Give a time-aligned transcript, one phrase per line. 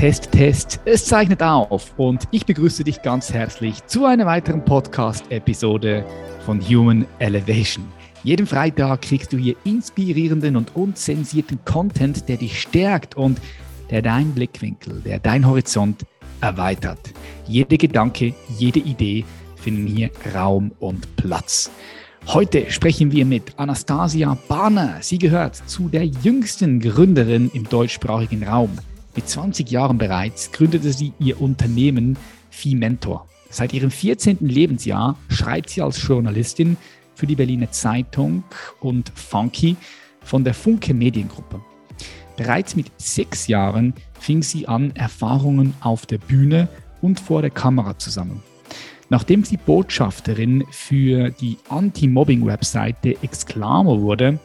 [0.00, 0.80] Test, Test.
[0.86, 6.06] Es zeichnet auf und ich begrüße dich ganz herzlich zu einer weiteren Podcast-Episode
[6.46, 7.84] von Human Elevation.
[8.24, 13.42] Jeden Freitag kriegst du hier inspirierenden und unzensierten Content, der dich stärkt und
[13.90, 16.06] der deinen Blickwinkel, der dein Horizont
[16.40, 17.12] erweitert.
[17.46, 19.26] Jede Gedanke, jede Idee
[19.56, 21.70] finden hier Raum und Platz.
[22.28, 24.96] Heute sprechen wir mit Anastasia Barner.
[25.02, 28.78] Sie gehört zu der jüngsten Gründerin im deutschsprachigen Raum.
[29.16, 32.16] Mit 20 Jahren bereits gründete sie ihr Unternehmen
[32.64, 33.26] Mentor.
[33.48, 34.38] Seit ihrem 14.
[34.40, 36.76] Lebensjahr schreibt sie als Journalistin
[37.14, 38.44] für die Berliner Zeitung
[38.80, 39.76] und Funky
[40.22, 41.60] von der Funke Mediengruppe.
[42.36, 46.68] Bereits mit sechs Jahren fing sie an, Erfahrungen auf der Bühne
[47.02, 48.42] und vor der Kamera zu sammeln.
[49.08, 54.38] Nachdem sie Botschafterin für die Anti-Mobbing-Webseite Exclamo wurde,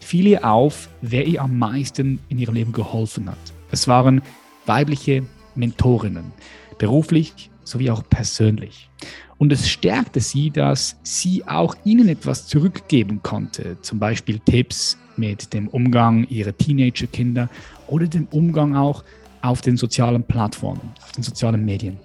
[0.00, 3.59] fiel ihr auf, wer ihr am meisten in ihrem Leben geholfen hat.
[3.70, 4.22] Es waren
[4.66, 5.24] weibliche
[5.54, 6.32] Mentorinnen,
[6.78, 8.90] beruflich sowie auch persönlich.
[9.38, 15.54] Und es stärkte sie, dass sie auch ihnen etwas zurückgeben konnte, zum Beispiel Tipps mit
[15.54, 17.48] dem Umgang ihrer Teenagerkinder
[17.86, 19.02] oder dem Umgang auch
[19.42, 21.98] auf den sozialen Plattformen, auf den sozialen Medien.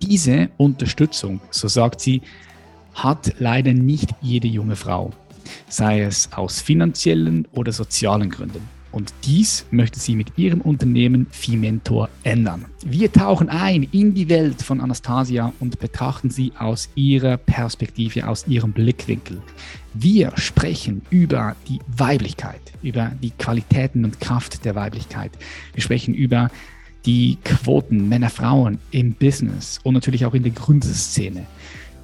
[0.00, 2.22] Diese Unterstützung, so sagt sie,
[2.94, 5.12] hat leider nicht jede junge Frau,
[5.68, 8.73] sei es aus finanziellen oder sozialen Gründen.
[8.94, 12.66] Und dies möchte sie mit ihrem Unternehmen Fimentor ändern.
[12.86, 18.46] Wir tauchen ein in die Welt von Anastasia und betrachten sie aus ihrer Perspektive, aus
[18.46, 19.42] ihrem Blickwinkel.
[19.94, 25.32] Wir sprechen über die Weiblichkeit, über die Qualitäten und Kraft der Weiblichkeit.
[25.72, 26.48] Wir sprechen über
[27.04, 31.46] die Quoten Männer, Frauen im Business und natürlich auch in der Gründerszene.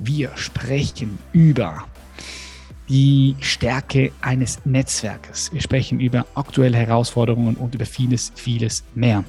[0.00, 1.84] Wir sprechen über
[2.90, 5.50] die Stärke eines Netzwerkes.
[5.50, 9.24] Wir sprechen über aktuelle Herausforderungen und über vieles, vieles mehr.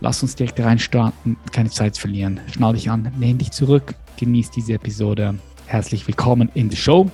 [0.00, 2.40] Lass uns direkt reinstarten, keine Zeit verlieren.
[2.50, 5.38] Schnall dich an, lehn dich zurück, genieß diese Episode.
[5.66, 7.10] Herzlich willkommen in der Show,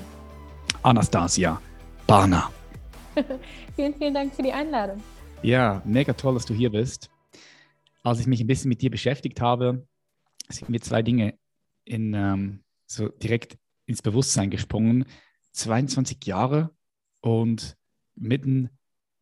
[0.84, 1.60] Anastasia
[2.06, 2.52] Barner.
[3.74, 5.02] vielen, vielen Dank für die Einladung.
[5.42, 7.10] Ja, mega toll, dass du hier bist
[8.08, 9.86] als ich mich ein bisschen mit dir beschäftigt habe,
[10.48, 11.38] sind mir zwei Dinge
[11.84, 15.04] in, ähm, so direkt ins Bewusstsein gesprungen.
[15.58, 16.70] 22 Jahre
[17.20, 17.76] und
[18.14, 18.70] mitten,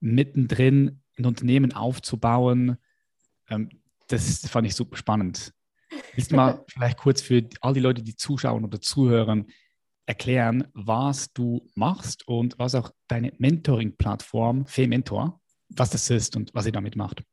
[0.00, 2.76] mittendrin ein Unternehmen aufzubauen,
[3.48, 3.70] ähm,
[4.08, 5.52] das fand ich super spannend.
[6.14, 9.46] Willst du mal vielleicht kurz für all die Leute, die zuschauen oder zuhören,
[10.04, 16.66] erklären, was du machst und was auch deine Mentoring-Plattform, Fe-Mentor, was das ist und was
[16.66, 17.24] ihr damit macht?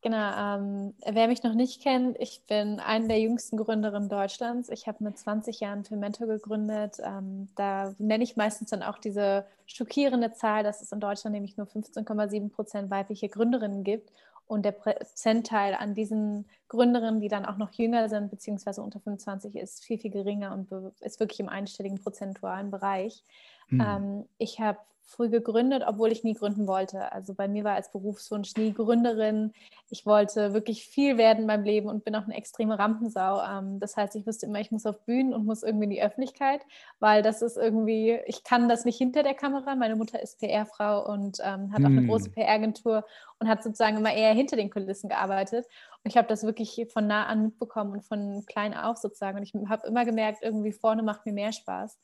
[0.00, 4.68] Genau, ähm, wer mich noch nicht kennt, ich bin eine der jüngsten Gründerinnen Deutschlands.
[4.68, 6.98] Ich habe mit 20 Jahren Filmento gegründet.
[7.02, 11.56] Ähm, da nenne ich meistens dann auch diese schockierende Zahl, dass es in Deutschland nämlich
[11.56, 14.12] nur 15,7 Prozent weibliche Gründerinnen gibt.
[14.46, 19.56] Und der Prozentteil an diesen Gründerinnen, die dann auch noch jünger sind, beziehungsweise unter 25,
[19.56, 20.70] ist viel, viel geringer und
[21.00, 23.24] ist wirklich im einstelligen prozentualen Bereich.
[23.68, 23.80] Mhm.
[23.80, 27.10] Ähm, ich habe früh gegründet, obwohl ich nie gründen wollte.
[27.12, 29.52] Also bei mir war als Berufswunsch nie Gründerin.
[29.88, 33.40] Ich wollte wirklich viel werden in meinem Leben und bin auch eine extreme Rampensau.
[33.42, 36.02] Ähm, das heißt, ich wusste immer, ich muss auf Bühnen und muss irgendwie in die
[36.02, 36.60] Öffentlichkeit,
[37.00, 39.74] weil das ist irgendwie, ich kann das nicht hinter der Kamera.
[39.76, 42.08] Meine Mutter ist PR-Frau und ähm, hat auch eine hm.
[42.08, 43.04] große PR-Agentur
[43.38, 45.64] und hat sozusagen immer eher hinter den Kulissen gearbeitet.
[46.04, 49.38] Und ich habe das wirklich von nah an mitbekommen und von klein auf sozusagen.
[49.38, 51.98] Und ich habe immer gemerkt, irgendwie vorne macht mir mehr Spaß.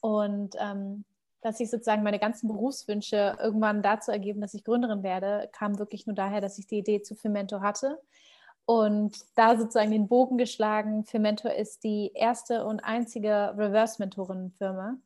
[0.00, 1.04] Und ähm,
[1.40, 6.06] dass sich sozusagen meine ganzen Berufswünsche irgendwann dazu ergeben, dass ich Gründerin werde, kam wirklich
[6.06, 7.98] nur daher, dass ich die Idee zu Firmentor hatte.
[8.66, 14.96] Und da sozusagen den Bogen geschlagen, Firmentor ist die erste und einzige Reverse-Mentorinnenfirma.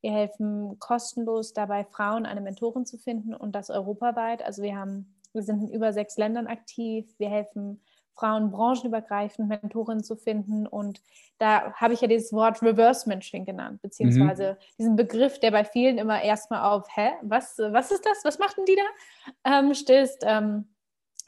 [0.00, 4.42] Wir helfen kostenlos dabei, Frauen eine Mentorin zu finden und das europaweit.
[4.42, 7.12] Also wir haben, wir sind in über sechs Ländern aktiv.
[7.18, 7.82] Wir helfen
[8.18, 10.66] Frauen branchenübergreifend Mentorinnen zu finden.
[10.66, 11.00] Und
[11.38, 14.76] da habe ich ja dieses Wort Reverse Mentoring genannt, beziehungsweise mhm.
[14.78, 18.24] diesen Begriff, der bei vielen immer erstmal auf, hä, was, was ist das?
[18.24, 19.58] Was machten die da?
[19.58, 20.24] Ähm, stößt.
[20.26, 20.66] Ähm,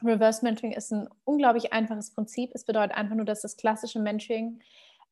[0.03, 2.51] Reverse Mentoring ist ein unglaublich einfaches Prinzip.
[2.53, 4.59] Es bedeutet einfach nur, dass das klassische Mentoring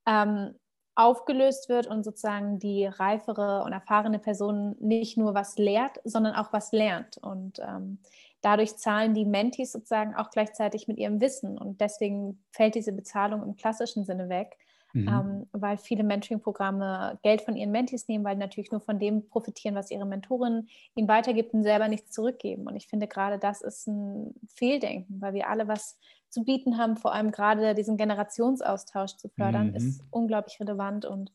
[0.06, 0.56] ähm,
[0.96, 6.52] aufgelöst wird und sozusagen die reifere und erfahrene Person nicht nur was lehrt, sondern auch
[6.52, 7.18] was lernt.
[7.18, 8.00] Und ähm,
[8.42, 11.58] dadurch zahlen die Mentis sozusagen auch gleichzeitig mit ihrem Wissen.
[11.58, 14.58] Und deswegen fällt diese Bezahlung im klassischen Sinne weg,
[14.94, 15.08] mhm.
[15.08, 19.76] ähm, weil viele Mentoring-Programme Geld von ihren Mentis nehmen, weil natürlich nur von dem profitieren,
[19.76, 22.68] was ihre Mentorin ihnen weitergibt und selber nichts zurückgeben.
[22.68, 25.98] Und ich finde gerade das ist ein Fehldenken, weil wir alle was
[26.30, 29.76] zu bieten haben, vor allem gerade diesen Generationsaustausch zu fördern, mhm.
[29.76, 31.32] ist unglaublich relevant und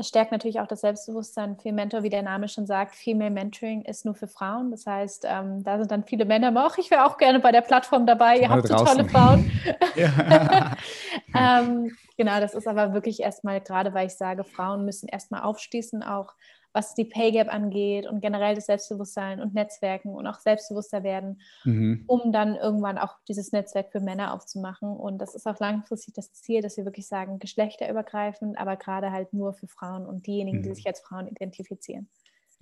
[0.00, 1.58] es stärkt natürlich auch das Selbstbewusstsein.
[1.58, 4.70] Viel Mentor, wie der Name schon sagt, Female Mentoring ist nur für Frauen.
[4.70, 7.52] Das heißt, ähm, da sind dann viele Männer, aber auch ich wäre auch gerne bei
[7.52, 8.38] der Plattform dabei.
[8.38, 9.50] Ihr habt so tolle Frauen.
[11.34, 16.02] ähm, genau, das ist aber wirklich erstmal, gerade weil ich sage, Frauen müssen erstmal aufschließen,
[16.02, 16.32] auch
[16.72, 21.40] was die Pay Gap angeht und generell das Selbstbewusstsein und Netzwerken und auch selbstbewusster werden,
[21.64, 22.04] mhm.
[22.06, 24.88] um dann irgendwann auch dieses Netzwerk für Männer aufzumachen.
[24.88, 29.32] Und das ist auch langfristig das Ziel, dass wir wirklich sagen, geschlechterübergreifend, aber gerade halt
[29.32, 30.62] nur für Frauen und diejenigen, mhm.
[30.62, 32.08] die sich als Frauen identifizieren.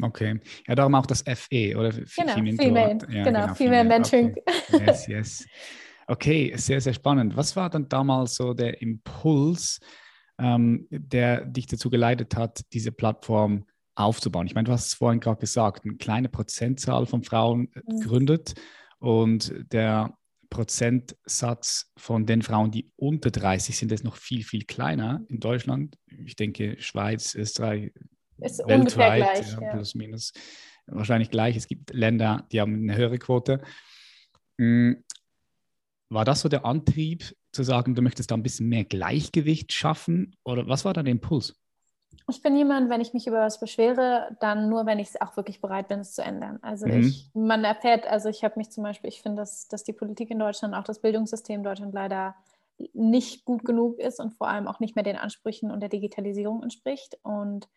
[0.01, 0.41] Okay.
[0.67, 1.91] Ja, darum auch das FE, oder?
[1.91, 4.37] Genau, Female, Female, ja, genau, genau, Female Mentoring.
[4.73, 4.85] Okay.
[4.87, 5.47] Yes, yes.
[6.07, 7.37] Okay, sehr, sehr spannend.
[7.37, 9.81] Was war dann damals so der Impuls,
[10.39, 13.67] ähm, der dich dazu geleitet hat, diese Plattform
[13.99, 14.47] aufzubauen.
[14.47, 18.01] Ich meine, du hast es vorhin gerade gesagt, eine kleine Prozentzahl von Frauen äh, mhm.
[18.01, 18.55] gründet
[18.99, 20.15] und der
[20.51, 25.97] Prozentsatz von den Frauen, die unter 30 sind, ist noch viel, viel kleiner in Deutschland.
[26.25, 27.93] Ich denke, Schweiz, Österreich,
[28.39, 30.33] ist weltweit, gleich, ja, plus minus,
[30.87, 31.57] wahrscheinlich gleich.
[31.57, 33.61] Es gibt Länder, die haben eine höhere Quote.
[34.59, 35.05] Hm,
[36.09, 40.37] war das so der Antrieb, zu sagen, du möchtest da ein bisschen mehr Gleichgewicht schaffen?
[40.45, 41.59] Oder was war da der Impuls?
[42.31, 45.61] Ich bin jemand, wenn ich mich über was beschwere, dann nur, wenn ich auch wirklich
[45.61, 46.59] bereit bin, es zu ändern.
[46.61, 47.01] Also mhm.
[47.01, 50.31] ich, man erfährt, also ich habe mich zum Beispiel, ich finde, dass, dass die Politik
[50.31, 52.35] in Deutschland, auch das Bildungssystem in Deutschland leider
[52.93, 56.63] nicht gut genug ist und vor allem auch nicht mehr den Ansprüchen und der Digitalisierung
[56.63, 57.19] entspricht.
[57.23, 57.69] Und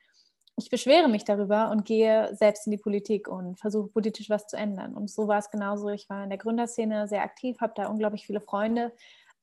[0.58, 4.58] ich beschwere mich darüber und gehe selbst in die Politik und versuche politisch was zu
[4.58, 4.94] ändern.
[4.94, 5.90] Und so war es genauso.
[5.90, 8.92] Ich war in der Gründerszene sehr aktiv, habe da unglaublich viele Freunde.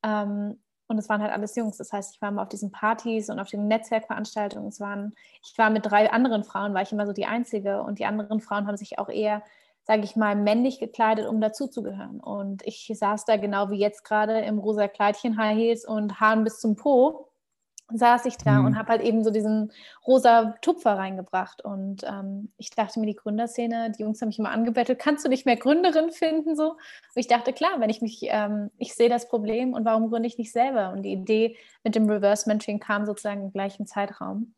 [0.05, 1.77] Ähm, und es waren halt alles Jungs.
[1.77, 4.69] Das heißt, ich war immer auf diesen Partys und auf den Netzwerkveranstaltungen.
[4.69, 5.15] Es waren,
[5.45, 7.83] ich war mit drei anderen Frauen, war ich immer so die Einzige.
[7.83, 9.43] Und die anderen Frauen haben sich auch eher,
[9.85, 12.21] sage ich mal, männlich gekleidet, um dazuzugehören.
[12.21, 16.45] Und ich saß da genau wie jetzt gerade im rosa Kleidchen, High Heels und Haaren
[16.45, 17.28] bis zum Po
[17.93, 18.67] saß ich da mhm.
[18.67, 19.73] und habe halt eben so diesen
[20.07, 21.65] rosa Tupfer reingebracht.
[21.65, 25.29] Und ähm, ich dachte mir, die Gründerszene, die Jungs haben mich immer angebettelt, kannst du
[25.29, 26.55] nicht mehr Gründerin finden?
[26.55, 26.73] So.
[26.73, 26.79] Und
[27.15, 30.39] ich dachte, klar, wenn ich mich, ähm, ich sehe das Problem und warum gründe ich
[30.39, 30.91] nicht selber?
[30.91, 34.55] Und die Idee mit dem Reverse Mentoring kam sozusagen im gleichen Zeitraum,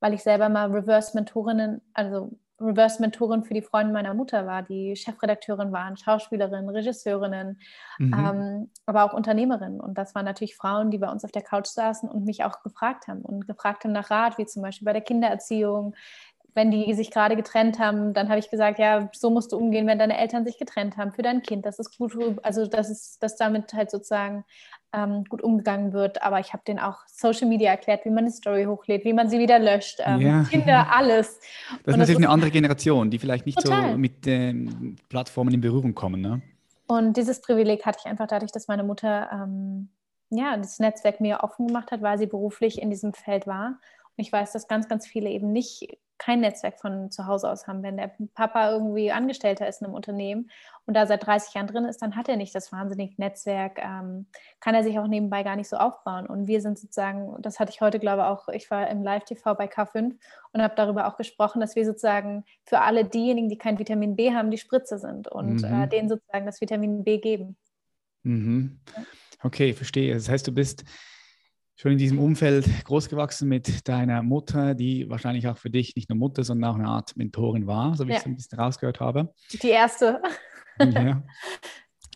[0.00, 4.94] weil ich selber mal Reverse Mentorinnen, also Reverse-Mentorin für die Freunde meiner Mutter war, die
[4.96, 7.58] Chefredakteurin waren, Schauspielerinnen, Regisseurinnen,
[7.98, 8.14] mhm.
[8.14, 9.80] ähm, aber auch Unternehmerinnen.
[9.80, 12.62] Und das waren natürlich Frauen, die bei uns auf der Couch saßen und mich auch
[12.62, 15.94] gefragt haben und gefragt haben nach Rat, wie zum Beispiel bei der Kindererziehung.
[16.56, 19.88] Wenn die sich gerade getrennt haben, dann habe ich gesagt, ja, so musst du umgehen,
[19.88, 21.66] wenn deine Eltern sich getrennt haben für dein Kind.
[21.66, 24.44] Das ist gut, also das ist, dass damit halt sozusagen
[24.94, 26.22] ähm, gut umgegangen wird.
[26.22, 29.28] Aber ich habe denen auch Social Media erklärt, wie man eine Story hochlädt, wie man
[29.28, 30.44] sie wieder löscht, ähm, ja.
[30.44, 31.38] Kinder, alles.
[31.38, 33.92] Das ist Und natürlich das eine andere Generation, die vielleicht nicht total.
[33.92, 36.20] so mit ähm, Plattformen in Berührung kommen.
[36.20, 36.42] Ne?
[36.86, 39.88] Und dieses Privileg hatte ich einfach dadurch, dass meine Mutter ähm,
[40.30, 43.78] ja, das Netzwerk mir offen gemacht hat, weil sie beruflich in diesem Feld war.
[44.16, 47.66] Und ich weiß, dass ganz, ganz viele eben nicht kein Netzwerk von zu Hause aus
[47.66, 47.82] haben.
[47.82, 50.50] Wenn der Papa irgendwie Angestellter ist in einem Unternehmen
[50.86, 54.26] und da seit 30 Jahren drin ist, dann hat er nicht das wahnsinnige Netzwerk, ähm,
[54.60, 56.26] kann er sich auch nebenbei gar nicht so aufbauen.
[56.26, 59.54] Und wir sind sozusagen, das hatte ich heute, glaube ich, auch, ich war im Live-TV
[59.54, 60.16] bei K5
[60.52, 64.32] und habe darüber auch gesprochen, dass wir sozusagen für alle diejenigen, die kein Vitamin B
[64.32, 65.82] haben, die Spritze sind und äh, mhm.
[65.82, 67.56] äh, denen sozusagen das Vitamin B geben.
[68.22, 68.80] Mhm.
[69.42, 70.14] Okay, verstehe.
[70.14, 70.84] Das heißt, du bist
[71.76, 76.08] schon in diesem Umfeld groß gewachsen mit deiner Mutter, die wahrscheinlich auch für dich nicht
[76.08, 78.16] nur Mutter, sondern auch eine Art Mentorin war, so wie ja.
[78.16, 79.32] ich es ein bisschen rausgehört habe.
[79.62, 80.22] Die erste.
[80.78, 81.24] ja.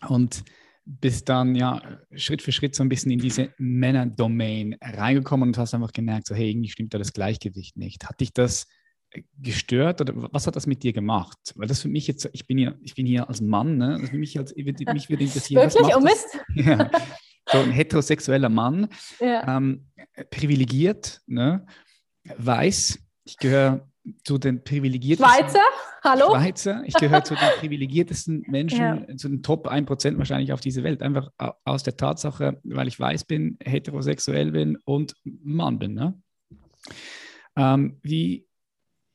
[0.07, 0.43] Und
[0.85, 1.81] bist dann ja
[2.13, 6.35] Schritt für Schritt so ein bisschen in diese Männerdomain reingekommen und hast einfach gemerkt, so
[6.35, 8.07] hey, irgendwie stimmt da das Gleichgewicht nicht.
[8.07, 8.65] Hat dich das
[9.37, 11.37] gestört oder was hat das mit dir gemacht?
[11.55, 13.95] Weil das für mich jetzt, ich bin hier, ich bin hier als Mann, ne?
[13.95, 15.61] Also für mich, als, mich würde interessieren.
[15.61, 15.95] Wirklich?
[15.95, 16.39] Oh Mist?
[16.55, 16.89] Ja
[17.51, 18.87] so ein heterosexueller Mann,
[19.19, 19.57] ja.
[19.57, 19.87] ähm,
[20.29, 21.65] privilegiert, ne?
[22.37, 23.87] weiß, ich gehöre
[24.23, 25.45] zu den privilegiertesten.
[25.45, 25.63] Schweizer?
[26.03, 26.29] Hallo?
[26.29, 26.83] Schweizer.
[26.85, 29.17] Ich gehöre zu den privilegiertesten Menschen, ja.
[29.17, 31.01] zu den Top 1% wahrscheinlich auf dieser Welt.
[31.01, 31.29] Einfach
[31.65, 35.93] aus der Tatsache, weil ich weiß bin, heterosexuell bin und Mann bin.
[35.93, 36.19] Ne?
[37.55, 38.47] Ähm, wie,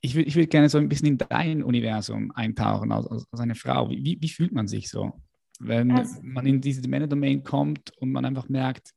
[0.00, 3.54] ich würde ich würd gerne so ein bisschen in dein Universum eintauchen als, als eine
[3.54, 3.88] Frau.
[3.88, 5.20] Wie, wie fühlt man sich so?
[5.60, 8.92] Wenn also, man in diese Männerdomain kommt und man einfach merkt,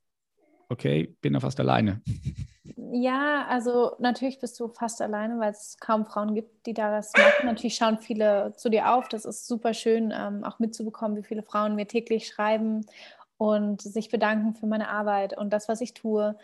[0.70, 2.02] okay, bin da fast alleine.
[2.92, 7.14] Ja, also natürlich bist du fast alleine, weil es kaum Frauen gibt, die da was
[7.14, 7.46] machen.
[7.46, 9.08] Natürlich schauen viele zu dir auf.
[9.08, 12.86] Das ist super schön, ähm, auch mitzubekommen, wie viele Frauen mir täglich schreiben
[13.38, 16.38] und sich bedanken für meine Arbeit und das, was ich tue.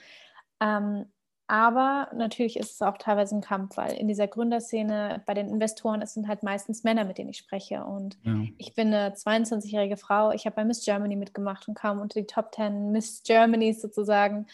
[0.60, 1.06] Ähm,
[1.48, 6.02] aber natürlich ist es auch teilweise ein Kampf, weil in dieser Gründerszene bei den Investoren,
[6.02, 7.84] es sind halt meistens Männer, mit denen ich spreche.
[7.84, 8.36] Und ja.
[8.58, 10.32] ich bin eine 22-jährige Frau.
[10.32, 14.48] Ich habe bei Miss Germany mitgemacht und kam unter die Top 10 Miss Germanys sozusagen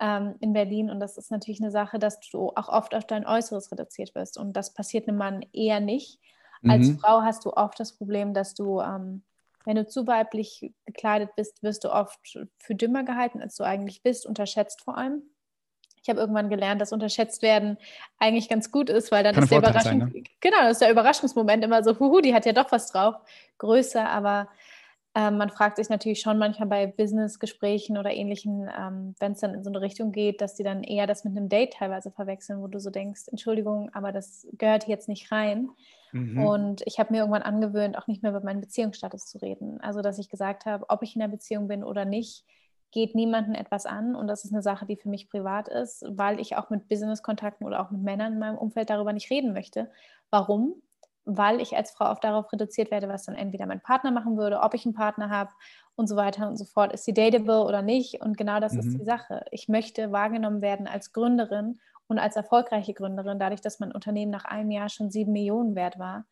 [0.00, 0.90] ähm, in Berlin.
[0.90, 4.36] Und das ist natürlich eine Sache, dass du auch oft auf dein Äußeres reduziert wirst.
[4.36, 6.20] Und das passiert einem Mann eher nicht.
[6.60, 6.70] Mhm.
[6.70, 9.22] Als Frau hast du oft das Problem, dass du, ähm,
[9.64, 14.02] wenn du zu weiblich gekleidet bist, wirst du oft für dümmer gehalten, als du eigentlich
[14.02, 15.22] bist, unterschätzt vor allem.
[16.04, 17.78] Ich habe irgendwann gelernt, dass unterschätzt werden
[18.18, 20.22] eigentlich ganz gut ist, weil dann Kann ist der Überraschung, sein, ne?
[20.40, 23.16] genau, das ist der Überraschungsmoment immer so, huhu, die hat ja doch was drauf,
[23.56, 24.48] größer, aber
[25.14, 29.54] ähm, man fragt sich natürlich schon manchmal bei Business-Gesprächen oder ähnlichen, ähm, wenn es dann
[29.54, 32.60] in so eine Richtung geht, dass die dann eher das mit einem Date teilweise verwechseln,
[32.60, 35.70] wo du so denkst, Entschuldigung, aber das gehört jetzt nicht rein.
[36.12, 36.44] Mhm.
[36.44, 39.80] Und ich habe mir irgendwann angewöhnt, auch nicht mehr über meinen Beziehungsstatus zu reden.
[39.80, 42.44] Also, dass ich gesagt habe, ob ich in einer Beziehung bin oder nicht,
[42.94, 46.38] geht niemanden etwas an und das ist eine Sache, die für mich privat ist, weil
[46.38, 49.90] ich auch mit Business-Kontakten oder auch mit Männern in meinem Umfeld darüber nicht reden möchte.
[50.30, 50.76] Warum?
[51.24, 54.60] Weil ich als Frau oft darauf reduziert werde, was dann entweder mein Partner machen würde,
[54.60, 55.50] ob ich einen Partner habe
[55.96, 56.92] und so weiter und so fort.
[56.92, 58.20] Ist sie dateable oder nicht?
[58.20, 58.78] Und genau das mhm.
[58.78, 59.44] ist die Sache.
[59.50, 64.44] Ich möchte wahrgenommen werden als Gründerin und als erfolgreiche Gründerin, dadurch, dass mein Unternehmen nach
[64.44, 66.26] einem Jahr schon sieben Millionen wert war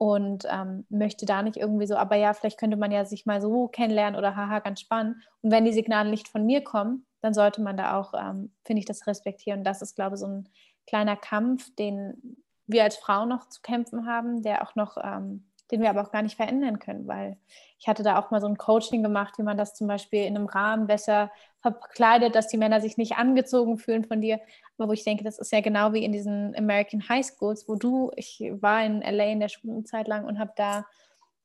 [0.00, 3.42] und ähm, möchte da nicht irgendwie so, aber ja, vielleicht könnte man ja sich mal
[3.42, 5.16] so kennenlernen oder haha, ganz spannend.
[5.42, 8.80] Und wenn die Signale nicht von mir kommen, dann sollte man da auch, ähm, finde
[8.80, 9.62] ich, das respektieren.
[9.62, 10.48] Das ist, glaube ich, so ein
[10.86, 15.80] kleiner Kampf, den wir als Frau noch zu kämpfen haben, der auch noch ähm, den
[15.80, 17.36] wir aber auch gar nicht verändern können, weil
[17.78, 20.36] ich hatte da auch mal so ein Coaching gemacht, wie man das zum Beispiel in
[20.36, 24.40] einem Rahmen besser verkleidet, dass die Männer sich nicht angezogen fühlen von dir.
[24.76, 27.76] Aber wo ich denke, das ist ja genau wie in diesen American High Schools, wo
[27.76, 30.84] du, ich war in LA in der Schulzeit lang und habe da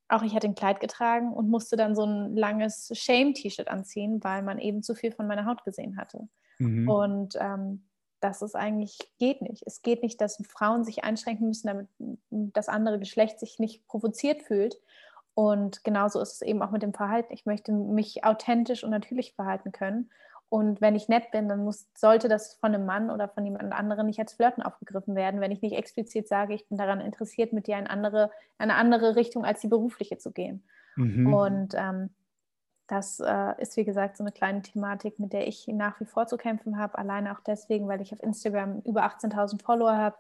[0.07, 4.43] auch, ich hatte ein Kleid getragen und musste dann so ein langes Shame-T-Shirt anziehen, weil
[4.43, 6.27] man eben zu viel von meiner Haut gesehen hatte.
[6.59, 6.89] Mhm.
[6.89, 7.85] Und ähm,
[8.25, 9.61] dass es eigentlich geht nicht.
[9.67, 11.87] Es geht nicht, dass Frauen sich einschränken müssen, damit
[12.29, 14.77] das andere Geschlecht sich nicht provoziert fühlt.
[15.35, 17.31] Und genauso ist es eben auch mit dem Verhalten.
[17.31, 20.09] Ich möchte mich authentisch und natürlich verhalten können.
[20.49, 23.73] Und wenn ich nett bin, dann muss, sollte das von einem Mann oder von jemand
[23.73, 27.53] anderem nicht als Flirten aufgegriffen werden, wenn ich nicht explizit sage, ich bin daran interessiert,
[27.53, 30.63] mit dir in andere, eine andere Richtung als die berufliche zu gehen.
[30.95, 31.31] Mhm.
[31.31, 32.09] Und ähm,
[32.87, 36.27] das äh, ist, wie gesagt, so eine kleine Thematik, mit der ich nach wie vor
[36.27, 36.97] zu kämpfen habe.
[36.97, 40.17] Alleine auch deswegen, weil ich auf Instagram über 18.000 Follower habe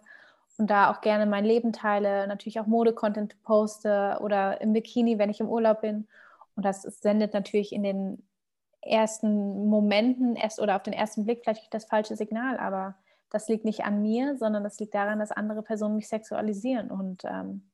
[0.57, 5.29] und da auch gerne mein Leben teile, natürlich auch Mode-Content poste oder im Bikini, wenn
[5.29, 6.07] ich im Urlaub bin.
[6.55, 8.23] Und das sendet natürlich in den
[8.81, 12.95] ersten Momenten erst oder auf den ersten Blick vielleicht das falsche Signal, aber
[13.31, 16.89] das liegt nicht an mir, sondern das liegt daran, dass andere Personen mich sexualisieren.
[16.89, 17.69] Und ähm,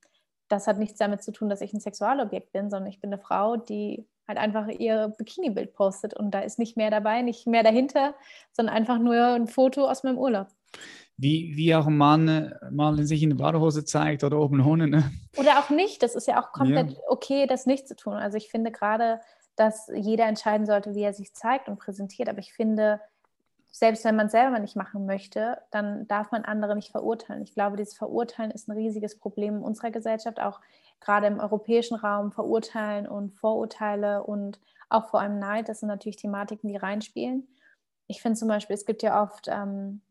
[0.48, 3.22] das hat nichts damit zu tun, dass ich ein Sexualobjekt bin, sondern ich bin eine
[3.22, 7.62] Frau, die halt einfach ihr Bikini-Bild postet und da ist nicht mehr dabei, nicht mehr
[7.62, 8.14] dahinter,
[8.52, 10.48] sondern einfach nur ein Foto aus meinem Urlaub.
[11.18, 14.60] Wie, wie auch ein Mann äh, mal in sich in der Badehose zeigt oder oben
[14.66, 14.88] ohne.
[14.88, 15.12] Ne?
[15.36, 16.02] Oder auch nicht.
[16.02, 16.98] Das ist ja auch komplett ja.
[17.08, 18.14] okay, das nicht zu tun.
[18.14, 19.20] Also ich finde gerade,
[19.54, 22.28] dass jeder entscheiden sollte, wie er sich zeigt und präsentiert.
[22.28, 23.00] Aber ich finde,
[23.74, 27.42] selbst wenn man es selber nicht machen möchte, dann darf man andere nicht verurteilen.
[27.42, 30.60] Ich glaube, dieses Verurteilen ist ein riesiges Problem in unserer Gesellschaft, auch
[31.00, 32.32] gerade im europäischen Raum.
[32.32, 34.60] Verurteilen und Vorurteile und
[34.90, 37.48] auch vor allem Neid, das sind natürlich Thematiken, die reinspielen.
[38.08, 40.02] Ich finde zum Beispiel, es gibt ja oft, ähm,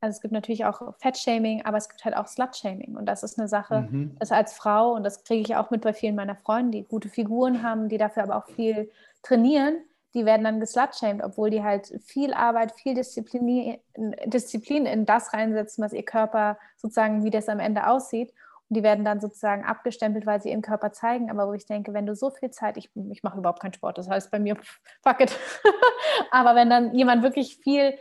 [0.00, 2.96] also es gibt natürlich auch Fettshaming, aber es gibt halt auch Slutshaming.
[2.96, 4.16] Und das ist eine Sache, mhm.
[4.20, 7.08] dass als Frau, und das kriege ich auch mit bei vielen meiner Freunde, die gute
[7.08, 8.88] Figuren haben, die dafür aber auch viel
[9.24, 9.78] trainieren,
[10.14, 13.78] die werden dann geslutshamed, obwohl die halt viel Arbeit, viel Disziplin,
[14.26, 18.32] Disziplin in das reinsetzen, was ihr Körper sozusagen, wie das am Ende aussieht.
[18.68, 21.30] Und die werden dann sozusagen abgestempelt, weil sie ihren Körper zeigen.
[21.30, 23.98] Aber wo ich denke, wenn du so viel Zeit, ich, ich mache überhaupt keinen Sport,
[23.98, 24.56] das heißt bei mir,
[25.02, 25.36] fuck it.
[26.30, 27.94] Aber wenn dann jemand wirklich viel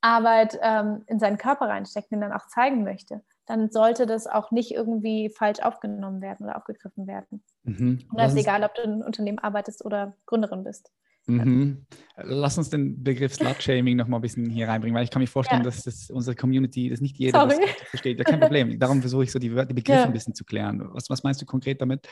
[0.00, 4.50] Arbeit ähm, in seinen Körper reinsteckt und dann auch zeigen möchte, dann sollte das auch
[4.50, 7.42] nicht irgendwie falsch aufgenommen werden oder aufgegriffen werden.
[7.64, 8.06] Mhm.
[8.10, 10.90] Und das ist egal, ob du in einem Unternehmen arbeitest oder Gründerin bist.
[11.26, 11.86] Mhm.
[12.16, 15.28] Lass uns den Begriff Slut-Shaming noch mal ein bisschen hier reinbringen, weil ich kann mir
[15.28, 15.64] vorstellen, ja.
[15.64, 17.58] dass das unsere Community, das nicht jeder das
[17.90, 18.18] versteht.
[18.18, 18.78] Ja, kein Problem.
[18.78, 20.04] Darum versuche ich so die, die Begriffe ja.
[20.04, 20.88] ein bisschen zu klären.
[20.92, 22.08] Was, was meinst du konkret damit?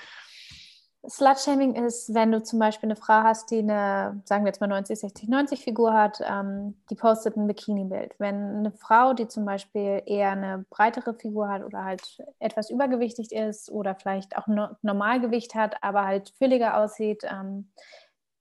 [1.07, 4.67] Slut-Shaming ist, wenn du zum Beispiel eine Frau hast, die eine, sagen wir jetzt mal
[4.67, 8.15] 90, 60, 90 Figur hat, ähm, die postet ein Bikini-Bild.
[8.19, 13.33] Wenn eine Frau, die zum Beispiel eher eine breitere Figur hat oder halt etwas übergewichtig
[13.33, 17.71] ist oder vielleicht auch no Normalgewicht hat, aber halt fülliger aussieht, ähm,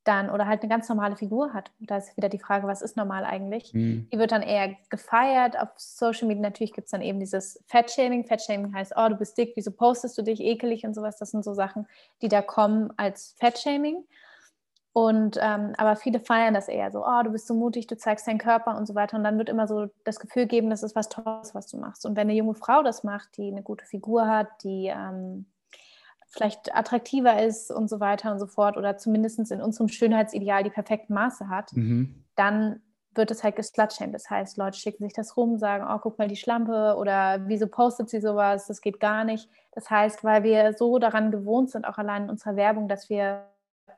[0.08, 1.72] dann oder halt eine ganz normale Figur hat.
[1.80, 3.74] Da ist wieder die Frage, was ist normal eigentlich?
[3.74, 4.08] Mhm.
[4.12, 5.60] Die wird dann eher gefeiert.
[5.60, 8.26] Auf Social Media natürlich gibt es dann eben dieses Fettshaming.
[8.26, 11.18] Fettshaming heißt, oh, du bist dick, wieso postest du dich ekelig und sowas.
[11.18, 11.88] Das sind so Sachen,
[12.22, 14.04] die da kommen als Fettshaming.
[14.94, 18.28] Und ähm, aber viele feiern das eher so, oh, du bist so mutig, du zeigst
[18.28, 19.18] deinen Körper und so weiter.
[19.18, 22.06] Und dann wird immer so das Gefühl geben, das ist was Tolles, was du machst.
[22.06, 25.46] Und wenn eine junge Frau das macht, die eine gute Figur hat, die ähm,
[26.38, 30.70] vielleicht attraktiver ist und so weiter und so fort, oder zumindest in unserem Schönheitsideal die
[30.70, 32.24] perfekten Maße hat, mhm.
[32.36, 32.82] dann
[33.16, 34.14] wird es halt geslutshamed.
[34.14, 37.68] Das heißt, Leute schicken sich das rum, sagen, oh, guck mal die Schlampe oder wieso
[37.68, 39.50] postet sie sowas, das geht gar nicht.
[39.72, 43.48] Das heißt, weil wir so daran gewohnt sind, auch allein in unserer Werbung, dass wir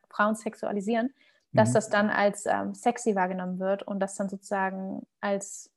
[0.10, 1.14] Frauen sexualisieren,
[1.52, 1.74] dass mhm.
[1.74, 5.70] das dann als ähm, sexy wahrgenommen wird und das dann sozusagen als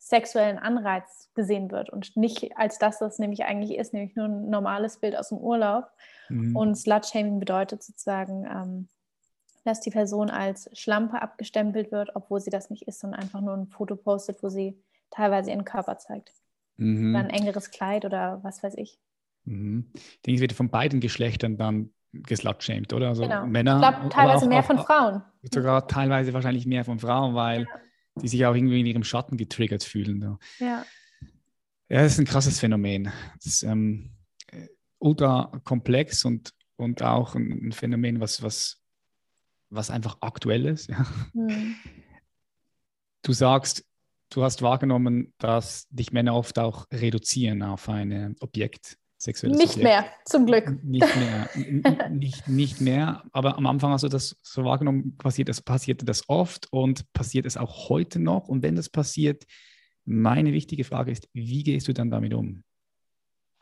[0.00, 4.48] sexuellen Anreiz gesehen wird und nicht als das, das nämlich eigentlich ist, nämlich nur ein
[4.48, 5.84] normales Bild aus dem Urlaub.
[6.30, 6.56] Mhm.
[6.56, 8.88] Und Slutshaming bedeutet sozusagen, ähm,
[9.64, 13.54] dass die Person als Schlampe abgestempelt wird, obwohl sie das nicht ist und einfach nur
[13.54, 16.32] ein Foto postet, wo sie teilweise ihren Körper zeigt.
[16.78, 17.14] Mhm.
[17.14, 18.98] Oder ein engeres Kleid oder was weiß ich.
[19.44, 19.90] Mhm.
[19.94, 23.08] Ich denke, es wird von beiden Geschlechtern dann geslutshamed, oder?
[23.08, 23.46] Also genau.
[23.46, 23.74] Männer.
[23.74, 25.22] Ich glaube, teilweise auch, mehr von Frauen.
[25.52, 27.68] Sogar teilweise wahrscheinlich mehr von Frauen, weil ja.
[28.22, 30.38] Die sich auch irgendwie in ihrem Schatten getriggert fühlen.
[30.58, 30.84] Ja.
[31.88, 33.10] Ja, das ist ein krasses Phänomen.
[33.36, 34.10] Das ist ähm,
[34.98, 38.80] ultra komplex und, und auch ein Phänomen, was, was,
[39.70, 40.88] was einfach aktuell ist.
[40.88, 41.04] Ja.
[41.32, 41.74] Mhm.
[43.22, 43.84] Du sagst,
[44.30, 49.84] du hast wahrgenommen, dass dich Männer oft auch reduzieren auf ein Objekt sexuelles Nicht Objekt.
[49.84, 50.82] mehr, zum Glück.
[50.82, 53.22] Nicht mehr, nicht, nicht mehr.
[53.32, 57.46] Aber am Anfang hast du das so wahrgenommen, passiert das, passierte das oft und passiert
[57.46, 58.48] es auch heute noch.
[58.48, 59.44] Und wenn das passiert,
[60.04, 62.64] meine wichtige Frage ist, wie gehst du dann damit um?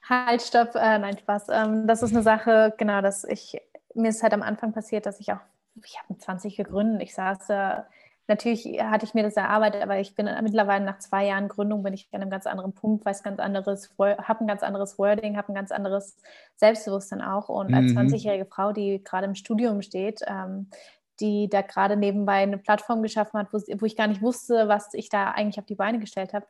[0.08, 1.48] Halt, stopp, äh, nein, Spaß.
[1.50, 3.58] Ähm, das ist eine Sache, genau, dass ich,
[3.94, 5.40] mir ist halt am Anfang passiert, dass ich auch,
[5.84, 7.86] ich habe mit 20 gegründet, ich saß da
[8.28, 11.94] natürlich hatte ich mir das erarbeitet, aber ich bin mittlerweile nach zwei Jahren Gründung bin
[11.94, 15.52] ich an einem ganz anderen Punkt, weiß ganz anderes, habe ein ganz anderes Wording, habe
[15.52, 16.16] ein ganz anderes
[16.56, 17.48] Selbstbewusstsein auch.
[17.48, 17.98] Und als mhm.
[17.98, 20.68] 20-jährige Frau, die gerade im Studium steht, ähm,
[21.20, 24.94] die da gerade nebenbei eine Plattform geschaffen hat, wo, wo, ich gar nicht wusste, was
[24.94, 26.46] ich da eigentlich auf die Beine gestellt habe,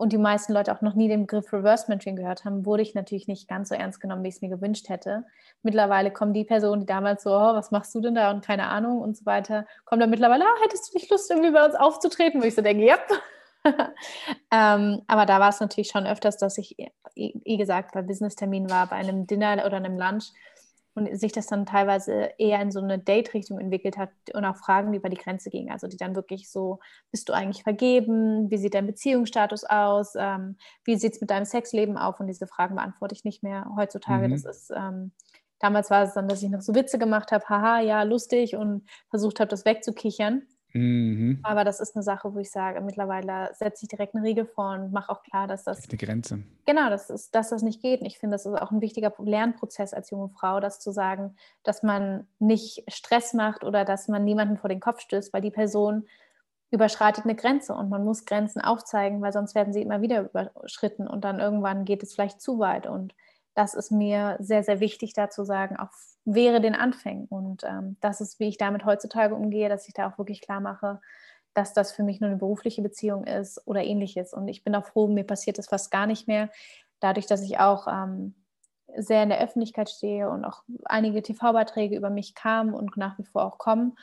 [0.00, 2.94] und die meisten Leute auch noch nie den Begriff Reverse Mentoring gehört haben, wurde ich
[2.94, 5.26] natürlich nicht ganz so ernst genommen, wie ich es mir gewünscht hätte.
[5.62, 8.68] Mittlerweile kommen die Personen, die damals so, oh, was machst du denn da und keine
[8.68, 11.74] Ahnung und so weiter, kommen dann mittlerweile, ah, hättest du nicht Lust, irgendwie bei uns
[11.74, 12.40] aufzutreten?
[12.40, 12.96] Wo ich so denke, ja.
[14.50, 16.76] ähm, aber da war es natürlich schon öfters, dass ich,
[17.14, 20.32] wie gesagt, bei Business-Termin war, bei einem Dinner oder einem Lunch
[20.94, 24.92] und sich das dann teilweise eher in so eine Date-Richtung entwickelt hat und auch Fragen,
[24.92, 25.70] die über die Grenze gingen.
[25.70, 26.80] Also die dann wirklich so,
[27.10, 28.50] bist du eigentlich vergeben?
[28.50, 30.14] Wie sieht dein Beziehungsstatus aus?
[30.16, 32.18] Ähm, wie sieht es mit deinem Sexleben auf?
[32.18, 34.28] Und diese Fragen beantworte ich nicht mehr heutzutage.
[34.28, 34.32] Mhm.
[34.32, 35.12] Das ist, ähm,
[35.60, 38.88] damals war es dann, dass ich noch so Witze gemacht habe, haha, ja, lustig und
[39.10, 40.42] versucht habe, das wegzukichern.
[40.72, 41.40] Mhm.
[41.42, 44.72] Aber das ist eine Sache, wo ich sage, mittlerweile setze ich direkt eine Regel vor
[44.72, 45.82] und mache auch klar, dass das.
[45.82, 46.42] Die Grenze.
[46.66, 48.00] Genau, das ist, dass das nicht geht.
[48.00, 51.36] Und ich finde, das ist auch ein wichtiger Lernprozess als junge Frau, das zu sagen,
[51.62, 55.50] dass man nicht Stress macht oder dass man niemanden vor den Kopf stößt, weil die
[55.50, 56.06] Person
[56.70, 61.08] überschreitet eine Grenze und man muss Grenzen aufzeigen, weil sonst werden sie immer wieder überschritten
[61.08, 62.86] und dann irgendwann geht es vielleicht zu weit.
[62.86, 63.14] Und
[63.54, 65.90] das ist mir sehr, sehr wichtig, da zu sagen, auch
[66.34, 67.26] wäre den Anfängen.
[67.26, 70.60] Und ähm, das ist, wie ich damit heutzutage umgehe, dass ich da auch wirklich klar
[70.60, 71.00] mache,
[71.54, 74.32] dass das für mich nur eine berufliche Beziehung ist oder ähnliches.
[74.32, 76.50] Und ich bin auch froh, mir passiert das fast gar nicht mehr,
[77.00, 78.34] dadurch, dass ich auch ähm,
[78.96, 83.24] sehr in der Öffentlichkeit stehe und auch einige TV-Beiträge über mich kamen und nach wie
[83.24, 83.96] vor auch kommen.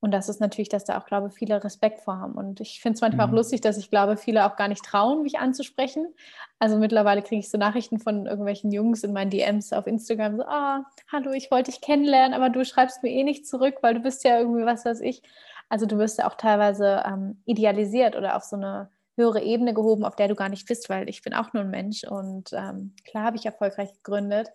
[0.00, 2.32] Und das ist natürlich, dass da auch, glaube ich, viele Respekt vor haben.
[2.32, 3.32] Und ich finde es manchmal mhm.
[3.32, 6.14] auch lustig, dass ich glaube, viele auch gar nicht trauen, mich anzusprechen.
[6.58, 10.44] Also mittlerweile kriege ich so Nachrichten von irgendwelchen Jungs in meinen DMs auf Instagram, so,
[10.44, 14.00] ah, hallo, ich wollte dich kennenlernen, aber du schreibst mir eh nicht zurück, weil du
[14.00, 15.22] bist ja irgendwie, was weiß ich.
[15.68, 20.04] Also du wirst ja auch teilweise ähm, idealisiert oder auf so eine höhere Ebene gehoben,
[20.04, 22.94] auf der du gar nicht bist, weil ich bin auch nur ein Mensch und ähm,
[23.04, 24.48] klar habe ich erfolgreich gegründet,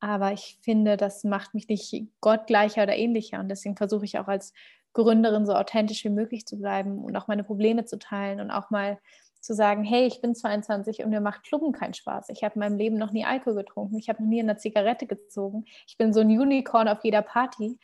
[0.00, 4.28] aber ich finde, das macht mich nicht gottgleicher oder ähnlicher und deswegen versuche ich auch
[4.28, 4.52] als
[4.92, 8.70] Gründerin so authentisch wie möglich zu bleiben und auch meine Probleme zu teilen und auch
[8.70, 8.98] mal
[9.42, 12.28] zu sagen, hey, ich bin 22 und mir macht Klubben keinen Spaß.
[12.28, 13.98] Ich habe in meinem Leben noch nie Alkohol getrunken.
[13.98, 15.64] Ich habe noch nie eine Zigarette gezogen.
[15.86, 17.78] Ich bin so ein Unicorn auf jeder Party.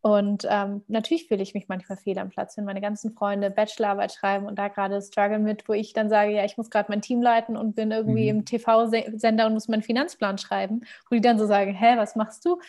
[0.00, 4.12] Und ähm, natürlich fühle ich mich manchmal fehl am Platz, wenn meine ganzen Freunde Bachelorarbeit
[4.12, 7.02] schreiben und da gerade struggle mit, wo ich dann sage, ja, ich muss gerade mein
[7.02, 8.38] Team leiten und bin irgendwie mhm.
[8.38, 10.82] im TV-Sender und muss meinen Finanzplan schreiben.
[11.10, 12.60] Wo die dann so sagen, hä, was machst du?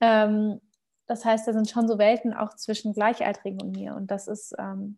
[0.00, 0.60] Ähm,
[1.10, 3.96] das heißt, da sind schon so Welten auch zwischen Gleichaltrigen und mir.
[3.96, 4.96] Und das ist, ähm,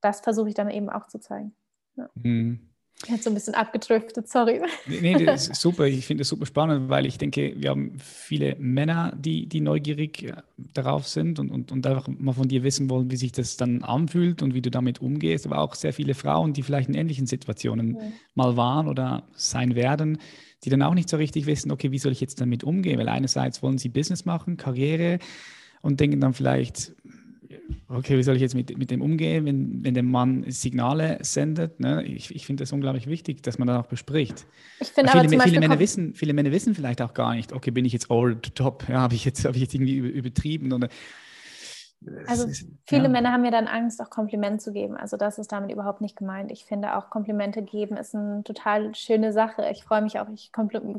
[0.00, 1.56] das versuche ich dann eben auch zu zeigen.
[1.96, 2.08] Ja.
[2.14, 2.70] Mhm.
[3.08, 4.60] Jetzt so ein bisschen abgedriftet, sorry.
[4.86, 5.86] Nee, das ist super.
[5.86, 10.22] Ich finde es super spannend, weil ich denke, wir haben viele Männer, die, die neugierig
[10.24, 13.56] äh, darauf sind und, und, und einfach mal von dir wissen wollen, wie sich das
[13.56, 15.46] dann anfühlt und wie du damit umgehst.
[15.46, 18.00] Aber auch sehr viele Frauen, die vielleicht in ähnlichen Situationen ja.
[18.34, 20.18] mal waren oder sein werden,
[20.64, 22.98] die dann auch nicht so richtig wissen, okay, wie soll ich jetzt damit umgehen?
[22.98, 25.18] Weil einerseits wollen sie Business machen, Karriere
[25.82, 26.92] und denken dann vielleicht,
[27.88, 31.80] okay, wie soll ich jetzt mit, mit dem umgehen, wenn, wenn der Mann Signale sendet?
[31.80, 32.04] Ne?
[32.04, 34.46] Ich, ich finde das unglaublich wichtig, dass man das auch bespricht.
[34.80, 37.70] Ich finde aber viele, viele Männer wissen, viele Männer wissen vielleicht auch gar nicht, okay,
[37.70, 40.88] bin ich jetzt old top, ja, habe ich jetzt, habe ich jetzt irgendwie übertrieben oder
[42.26, 42.48] also
[42.86, 43.08] viele ja.
[43.08, 44.96] Männer haben ja dann Angst, auch Kompliment zu geben.
[44.96, 46.50] Also das ist damit überhaupt nicht gemeint.
[46.50, 49.68] Ich finde auch Komplimente geben ist eine total schöne Sache.
[49.70, 50.50] Ich freue mich auch, ich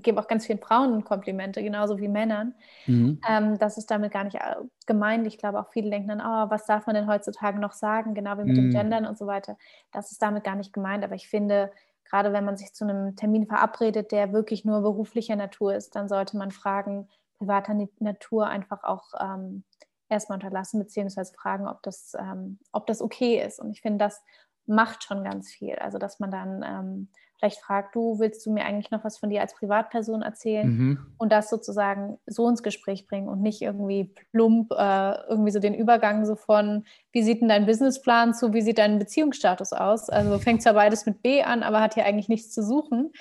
[0.01, 2.53] gebe auch ganz vielen Frauen Komplimente, genauso wie Männern.
[2.87, 3.19] Mhm.
[3.29, 5.27] Ähm, das ist damit gar nicht äh, gemeint.
[5.27, 8.37] Ich glaube auch viele denken dann, oh, was darf man denn heutzutage noch sagen, genau
[8.37, 8.61] wie mit mhm.
[8.61, 9.57] dem Gendern und so weiter.
[9.91, 11.03] Das ist damit gar nicht gemeint.
[11.03, 11.71] Aber ich finde,
[12.09, 16.07] gerade wenn man sich zu einem Termin verabredet, der wirklich nur beruflicher Natur ist, dann
[16.07, 19.63] sollte man Fragen privater Natur einfach auch ähm,
[20.09, 23.59] erstmal unterlassen, beziehungsweise fragen, ob das, ähm, ob das okay ist.
[23.59, 24.21] Und ich finde, das
[24.65, 25.75] macht schon ganz viel.
[25.75, 29.29] Also, dass man dann ähm, vielleicht fragt, du willst du mir eigentlich noch was von
[29.29, 30.99] dir als Privatperson erzählen mhm.
[31.17, 35.73] und das sozusagen so ins Gespräch bringen und nicht irgendwie plump äh, irgendwie so den
[35.73, 40.09] Übergang so von, wie sieht denn dein Businessplan zu, wie sieht dein Beziehungsstatus aus?
[40.09, 43.11] Also fängt zwar beides mit B an, aber hat hier eigentlich nichts zu suchen.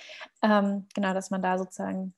[0.43, 2.15] Ähm, genau, dass man da sozusagen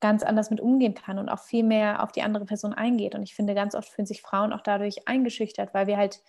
[0.00, 3.14] ganz anders mit umgehen kann und auch viel mehr auf die andere Person eingeht.
[3.14, 6.22] Und ich finde, ganz oft fühlen sich Frauen auch dadurch eingeschüchtert, weil wir halt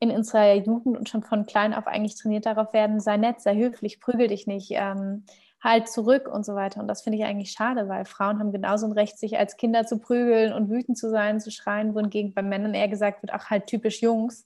[0.00, 3.56] in unserer Jugend und schon von klein auf eigentlich trainiert darauf werden, sei nett, sei
[3.56, 5.24] höflich, prügel dich nicht, ähm,
[5.62, 6.80] halt zurück und so weiter.
[6.80, 9.86] Und das finde ich eigentlich schade, weil Frauen haben genauso ein Recht, sich als Kinder
[9.86, 13.48] zu prügeln und wütend zu sein, zu schreien, wohingegen bei Männern eher gesagt wird, ach
[13.48, 14.44] halt typisch Jungs,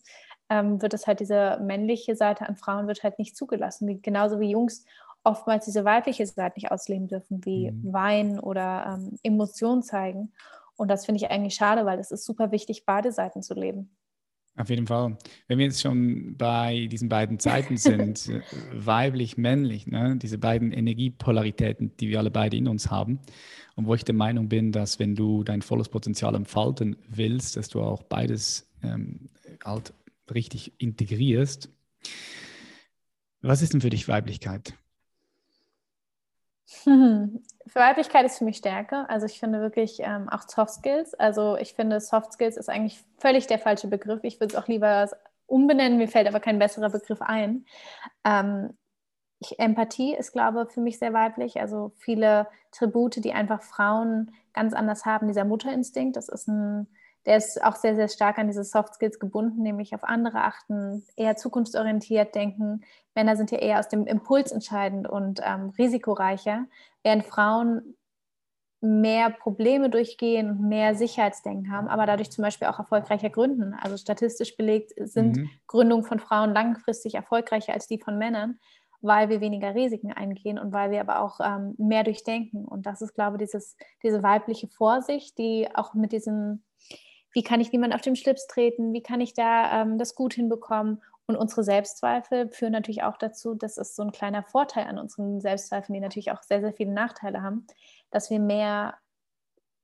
[0.49, 4.51] ähm, wird es halt diese männliche Seite an Frauen wird halt nicht zugelassen, genauso wie
[4.51, 4.85] Jungs
[5.25, 7.93] oftmals diese weibliche Seite nicht ausleben dürfen, wie mhm.
[7.93, 10.33] Weinen oder ähm, Emotionen zeigen.
[10.77, 13.91] Und das finde ich eigentlich schade, weil es ist super wichtig, beide Seiten zu leben.
[14.57, 15.17] Auf jeden Fall.
[15.47, 20.73] Wenn wir jetzt schon bei diesen beiden Seiten sind, äh, weiblich, männlich, ne, diese beiden
[20.73, 23.21] Energiepolaritäten, die wir alle beide in uns haben,
[23.77, 27.69] und wo ich der Meinung bin, dass wenn du dein volles Potenzial entfalten willst, dass
[27.69, 29.29] du auch beides ähm,
[29.65, 29.93] halt
[30.35, 31.71] richtig integrierst.
[33.41, 34.75] Was ist denn für dich Weiblichkeit?
[36.89, 37.43] Hm.
[37.67, 39.09] Für Weiblichkeit ist für mich Stärke.
[39.11, 41.15] Also ich finde wirklich ähm, auch Soft Skills.
[41.15, 44.21] Also ich finde Soft Skills ist eigentlich völlig der falsche Begriff.
[44.23, 45.11] Ich würde es auch lieber
[45.47, 45.99] umbenennen.
[45.99, 47.67] Mir fällt aber kein besserer Begriff ein.
[48.25, 48.71] Ähm,
[49.41, 51.61] ich, Empathie ist, glaube ich, für mich sehr weiblich.
[51.61, 55.29] Also viele Tribute, die einfach Frauen ganz anders haben.
[55.29, 56.89] Dieser Mutterinstinkt, das ist ein
[57.27, 61.05] der ist auch sehr, sehr stark an diese Soft Skills gebunden, nämlich auf andere achten,
[61.17, 62.83] eher zukunftsorientiert denken.
[63.15, 66.67] Männer sind ja eher aus dem Impuls entscheidend und ähm, risikoreicher,
[67.03, 67.97] während Frauen
[68.81, 73.75] mehr Probleme durchgehen und mehr Sicherheitsdenken haben, aber dadurch zum Beispiel auch erfolgreicher gründen.
[73.75, 75.51] Also statistisch belegt sind mhm.
[75.67, 78.59] Gründungen von Frauen langfristig erfolgreicher als die von Männern,
[79.01, 82.65] weil wir weniger Risiken eingehen und weil wir aber auch ähm, mehr durchdenken.
[82.65, 86.63] Und das ist, glaube ich, dieses, diese weibliche Vorsicht, die auch mit diesem
[87.39, 90.35] wie kann ich niemand auf den Schlips treten, wie kann ich da ähm, das gut
[90.35, 91.01] hinbekommen.
[91.27, 95.41] Und unsere Selbstzweifel führen natürlich auch dazu, das ist so ein kleiner Vorteil an unseren
[95.41, 97.65] Selbstzweifeln, die natürlich auch sehr, sehr viele Nachteile haben,
[98.11, 98.97] dass wir mehr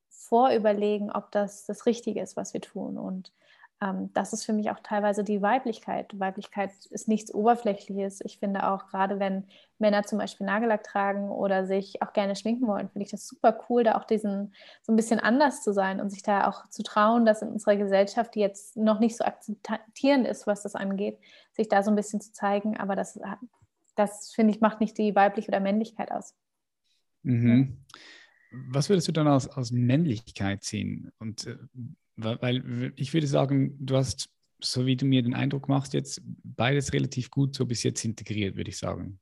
[0.09, 2.99] vorüberlegen, ob das das Richtige ist, was wir tun.
[2.99, 3.33] Und
[3.81, 6.19] das ist für mich auch teilweise die Weiblichkeit.
[6.19, 8.21] Weiblichkeit ist nichts Oberflächliches.
[8.25, 9.45] Ich finde auch, gerade wenn
[9.79, 13.59] Männer zum Beispiel Nagellack tragen oder sich auch gerne schminken wollen, finde ich das super
[13.69, 16.83] cool, da auch diesen so ein bisschen anders zu sein und sich da auch zu
[16.83, 21.19] trauen, dass in unserer Gesellschaft, die jetzt noch nicht so akzeptierend ist, was das angeht,
[21.53, 22.79] sich da so ein bisschen zu zeigen.
[22.79, 23.21] Aber das,
[23.97, 26.35] das finde ich, macht nicht die Weiblich- oder Männlichkeit aus.
[27.23, 27.85] Mhm.
[28.69, 31.11] Was würdest du dann aus, aus Männlichkeit sehen?
[31.19, 31.57] Und äh,
[32.17, 34.29] weil ich würde sagen, du hast,
[34.61, 38.57] so wie du mir den Eindruck machst, jetzt beides relativ gut so bis jetzt integriert,
[38.57, 39.19] würde ich sagen.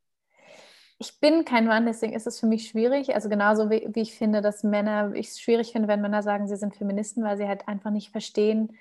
[0.98, 3.14] Ich bin kein Mann, deswegen ist es für mich schwierig.
[3.14, 6.46] Also genauso wie, wie ich finde, dass Männer, ich es schwierig finde, wenn Männer sagen,
[6.46, 8.76] sie sind Feministen, weil sie halt einfach nicht verstehen,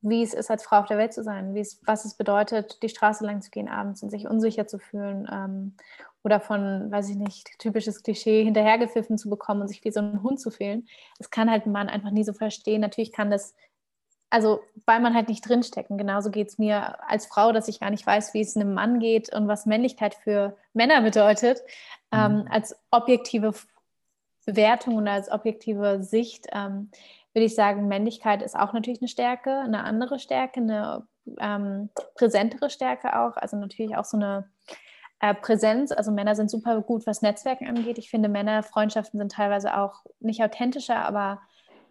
[0.00, 2.82] wie es ist, als Frau auf der Welt zu sein, wie es, was es bedeutet,
[2.82, 5.74] die Straße lang zu gehen abends und sich unsicher zu fühlen ähm,
[6.22, 10.22] oder von, weiß ich nicht, typisches Klischee hinterhergepfiffen zu bekommen und sich wie so ein
[10.22, 10.86] Hund zu fühlen.
[11.18, 12.80] Das kann halt ein Mann einfach nie so verstehen.
[12.80, 13.54] Natürlich kann das,
[14.30, 15.98] also weil man halt nicht drinstecken.
[15.98, 19.00] Genauso geht es mir als Frau, dass ich gar nicht weiß, wie es einem Mann
[19.00, 21.62] geht und was Männlichkeit für Männer bedeutet.
[22.12, 22.18] Mhm.
[22.18, 23.54] Ähm, als objektive
[24.46, 26.90] Bewertung und als objektive Sicht ähm,
[27.34, 31.06] würde ich sagen, Männlichkeit ist auch natürlich eine Stärke, eine andere Stärke, eine
[31.38, 33.36] ähm, präsentere Stärke auch.
[33.36, 34.50] Also natürlich auch so eine
[35.20, 35.92] äh, Präsenz.
[35.92, 37.98] Also Männer sind super gut, was Netzwerken angeht.
[37.98, 41.40] Ich finde, Männerfreundschaften sind teilweise auch nicht authentischer, aber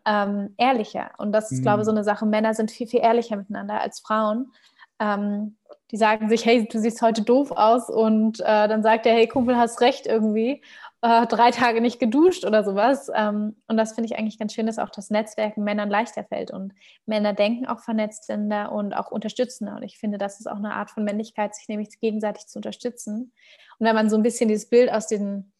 [0.06, 1.12] ähm, ehrlicher.
[1.18, 1.64] Und das ist, mhm.
[1.64, 2.26] glaube ich, so eine Sache.
[2.26, 4.52] Männer sind viel, viel ehrlicher miteinander als Frauen.
[5.00, 5.58] Ähm,
[5.92, 9.28] die sagen sich, hey, du siehst heute doof aus und äh, dann sagt er, hey
[9.28, 10.62] Kumpel, hast recht irgendwie.
[11.02, 13.10] Äh, drei Tage nicht geduscht oder sowas.
[13.14, 16.52] Ähm, und das finde ich eigentlich ganz schön, dass auch das Netzwerken Männern leichter fällt.
[16.52, 16.74] Und
[17.06, 19.76] Männer denken auch vernetzender und auch unterstützender.
[19.76, 23.32] Und ich finde, das ist auch eine Art von Männlichkeit, sich nämlich gegenseitig zu unterstützen.
[23.80, 25.52] Und wenn man so ein bisschen dieses Bild aus den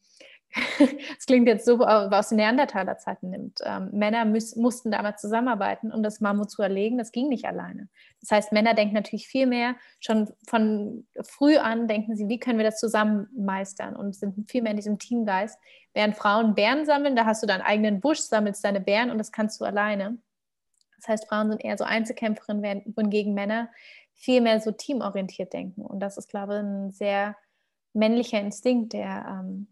[1.18, 3.60] es klingt jetzt so, aus den Neandertaler-Zeiten nimmt.
[3.64, 6.98] Ähm, Männer müß, mussten damals zusammenarbeiten, um das Mammut zu erlegen.
[6.98, 7.90] Das ging nicht alleine.
[8.22, 12.58] Das heißt, Männer denken natürlich viel mehr, schon von früh an denken sie, wie können
[12.58, 15.60] wir das zusammen meistern und sind viel mehr in diesem Teamgeist.
[15.94, 19.32] Während Frauen Bären sammeln, da hast du deinen eigenen Busch, sammelst deine Bären und das
[19.32, 20.18] kannst du alleine.
[20.98, 23.70] Das heißt, Frauen sind eher so Einzelkämpferinnen, wohingegen Männer
[24.14, 25.86] viel mehr so teamorientiert denken.
[25.86, 27.36] Und das ist, glaube ich, ein sehr
[27.94, 29.68] männlicher Instinkt, der ähm,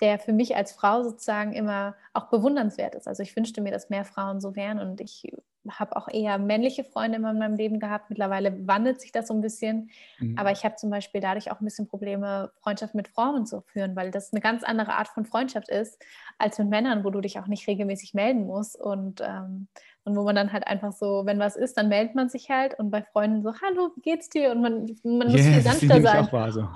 [0.00, 3.08] der für mich als Frau sozusagen immer auch bewundernswert ist.
[3.08, 5.24] Also ich wünschte mir, dass mehr Frauen so wären und ich
[5.70, 8.10] habe auch eher männliche Freunde in meinem Leben gehabt.
[8.10, 9.90] Mittlerweile wandelt sich das so ein bisschen.
[10.18, 10.38] Mhm.
[10.38, 13.96] Aber ich habe zum Beispiel dadurch auch ein bisschen Probleme, Freundschaft mit Frauen zu führen,
[13.96, 16.02] weil das eine ganz andere Art von Freundschaft ist
[16.38, 18.78] als mit Männern, wo du dich auch nicht regelmäßig melden musst.
[18.80, 19.68] Und ähm,
[20.06, 22.78] und wo man dann halt einfach so, wenn was ist, dann meldet man sich halt
[22.78, 24.52] und bei Freunden so, hallo, wie geht's dir?
[24.52, 26.28] Und man, man muss viel sanfter sein.
[26.32, 26.68] Auch so.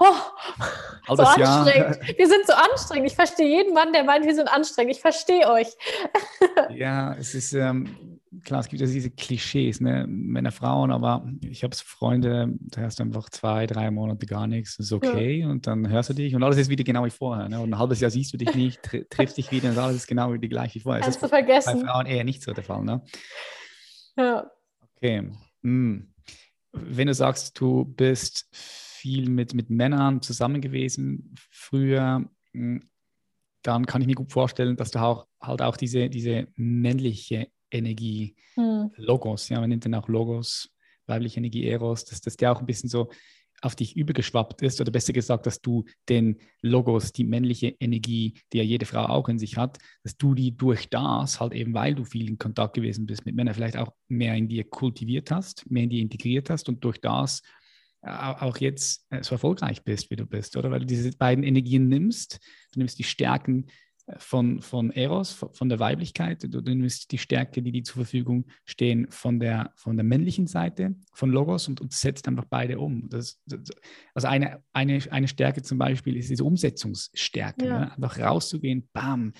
[1.09, 1.97] Oh, so anstrengend.
[1.97, 2.19] Jahr.
[2.19, 3.07] Wir sind so anstrengend.
[3.07, 4.97] Ich verstehe jeden Mann, der meint, wir sind anstrengend.
[4.97, 5.69] Ich verstehe euch.
[6.71, 10.07] ja, es ist, ähm, klar, es gibt ja diese Klischees, ne?
[10.07, 14.79] Männer, Frauen, aber ich habe Freunde, da hast du einfach zwei, drei Monate gar nichts,
[14.79, 15.49] ist okay ja.
[15.49, 17.49] und dann hörst du dich und alles ist wieder genau wie vorher.
[17.49, 17.61] Ne?
[17.61, 20.07] Und ein halbes Jahr siehst du dich nicht, tr triffst dich wieder und alles ist
[20.07, 21.03] genau wie gleich wie vorher.
[21.03, 21.81] Hast das ist vergessen.
[21.81, 23.03] bei Frauen eher nicht so der Fall, ne?
[24.17, 24.51] Ja.
[24.97, 25.31] Okay.
[25.63, 26.15] Hm.
[26.73, 32.89] Wenn du sagst, du bist viel mit, mit Männern zusammen gewesen früher, hm,
[33.63, 38.37] dann kann ich mir gut vorstellen, dass du auch halt auch diese, diese männliche Energie,
[38.55, 38.91] hm.
[38.97, 40.71] Logos, ja, man nennt den auch Logos,
[41.07, 43.11] weibliche Energie, Eros, dass, dass der auch ein bisschen so
[43.63, 48.59] auf dich übergeschwappt ist, oder besser gesagt, dass du den Logos, die männliche Energie, die
[48.59, 51.95] ja jede Frau auch in sich hat, dass du die durch das, halt eben weil
[51.95, 55.71] du viel in Kontakt gewesen bist mit Männern, vielleicht auch mehr in dir kultiviert hast,
[55.71, 57.43] mehr in dir integriert hast und durch das
[58.03, 60.71] auch jetzt äh, so erfolgreich bist, wie du bist, oder?
[60.71, 62.41] Weil du diese beiden Energien nimmst,
[62.73, 63.67] du nimmst die Stärken
[64.19, 66.43] von, von Eros, von der Weiblichkeit.
[66.43, 70.47] Du, du nimmst die Stärke, die dir zur Verfügung stehen, von der, von der männlichen
[70.47, 73.09] Seite, von Logos und, und setzt einfach beide um.
[73.09, 73.71] Das, das,
[74.15, 77.67] also eine, eine, eine Stärke zum Beispiel ist diese Umsetzungsstärke.
[77.67, 77.79] Ja.
[77.79, 77.93] Ne?
[77.93, 79.33] Einfach rauszugehen, bam,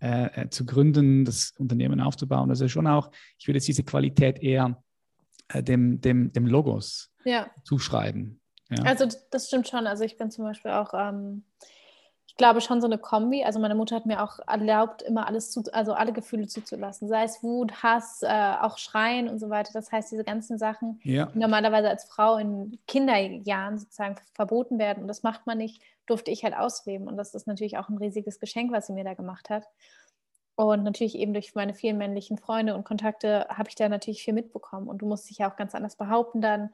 [0.00, 2.50] äh, äh, zu gründen, das Unternehmen aufzubauen.
[2.50, 4.82] Also schon auch, ich würde jetzt diese Qualität eher
[5.48, 7.50] äh, dem, dem, dem Logos ja.
[7.64, 8.40] zuschreiben.
[8.70, 8.82] Ja.
[8.84, 9.86] Also das stimmt schon.
[9.86, 10.92] Also ich bin zum Beispiel auch...
[10.94, 11.44] Ähm
[12.36, 13.44] ich glaube schon so eine Kombi.
[13.44, 17.24] Also meine Mutter hat mir auch erlaubt, immer alles zu, also alle Gefühle zuzulassen, sei
[17.24, 19.70] es Wut, Hass, äh, auch Schreien und so weiter.
[19.72, 21.30] Das heißt, diese ganzen Sachen, ja.
[21.34, 26.30] die normalerweise als Frau in Kinderjahren sozusagen verboten werden und das macht man nicht, durfte
[26.30, 27.08] ich halt ausleben.
[27.08, 29.64] Und das ist natürlich auch ein riesiges Geschenk, was sie mir da gemacht hat.
[30.56, 34.34] Und natürlich eben durch meine vielen männlichen Freunde und Kontakte habe ich da natürlich viel
[34.34, 34.88] mitbekommen.
[34.88, 36.68] Und du musst dich ja auch ganz anders behaupten dann.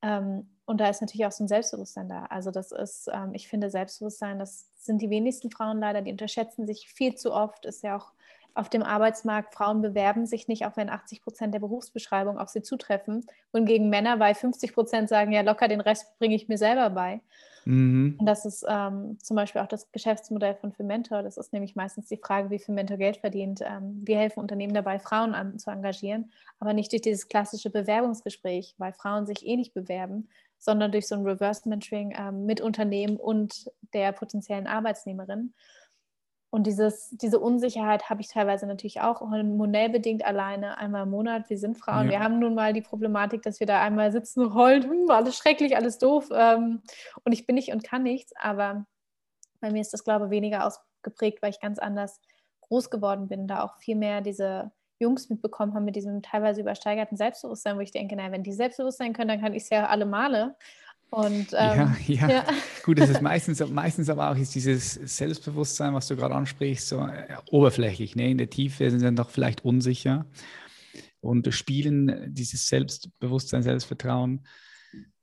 [0.00, 2.26] Ähm, und da ist natürlich auch so ein Selbstbewusstsein da.
[2.26, 6.66] Also das ist, ähm, ich finde, Selbstbewusstsein, das sind die wenigsten Frauen leider, die unterschätzen
[6.66, 7.64] sich viel zu oft.
[7.64, 8.12] Ist ja auch
[8.52, 12.60] auf dem Arbeitsmarkt, Frauen bewerben sich nicht, auch wenn 80 Prozent der Berufsbeschreibung auf sie
[12.60, 13.24] zutreffen.
[13.50, 16.90] Und gegen Männer bei 50 Prozent sagen, ja locker, den Rest bringe ich mir selber
[16.90, 17.22] bei.
[17.64, 18.16] Mhm.
[18.18, 21.22] Und das ist ähm, zum Beispiel auch das Geschäftsmodell von Fementor.
[21.22, 23.62] Das ist nämlich meistens die Frage, wie Fementor Geld verdient.
[23.62, 28.74] Ähm, wir helfen Unternehmen dabei, Frauen an, zu engagieren, aber nicht durch dieses klassische Bewerbungsgespräch,
[28.76, 33.16] weil Frauen sich eh nicht bewerben, sondern durch so ein Reverse Mentoring ähm, mit Unternehmen
[33.16, 35.54] und der potenziellen Arbeitsnehmerin.
[36.50, 41.50] Und dieses, diese Unsicherheit habe ich teilweise natürlich auch hormonellbedingt alleine einmal im Monat.
[41.50, 42.12] Wir sind Frauen, ja.
[42.12, 45.76] wir haben nun mal die Problematik, dass wir da einmal sitzen, heulen, hm, alles schrecklich,
[45.76, 46.82] alles doof ähm,
[47.24, 48.32] und ich bin nicht und kann nichts.
[48.36, 48.86] Aber
[49.60, 52.18] bei mir ist das, glaube ich, weniger ausgeprägt, weil ich ganz anders
[52.62, 57.16] groß geworden bin, da auch viel mehr diese Jungs mitbekommen haben mit diesem teilweise übersteigerten
[57.16, 59.86] Selbstbewusstsein, wo ich denke, naja, wenn die selbstbewusst sein können, dann kann ich es ja
[59.86, 60.56] alle Male.
[61.10, 62.44] Und, ähm, ja, ja, ja,
[62.84, 67.00] gut, das ist meistens, meistens aber auch ist dieses Selbstbewusstsein, was du gerade ansprichst, so
[67.00, 68.14] äh, oberflächlich.
[68.14, 68.30] Ne?
[68.30, 70.26] In der Tiefe sind sie dann doch vielleicht unsicher
[71.20, 74.46] und spielen dieses Selbstbewusstsein, Selbstvertrauen.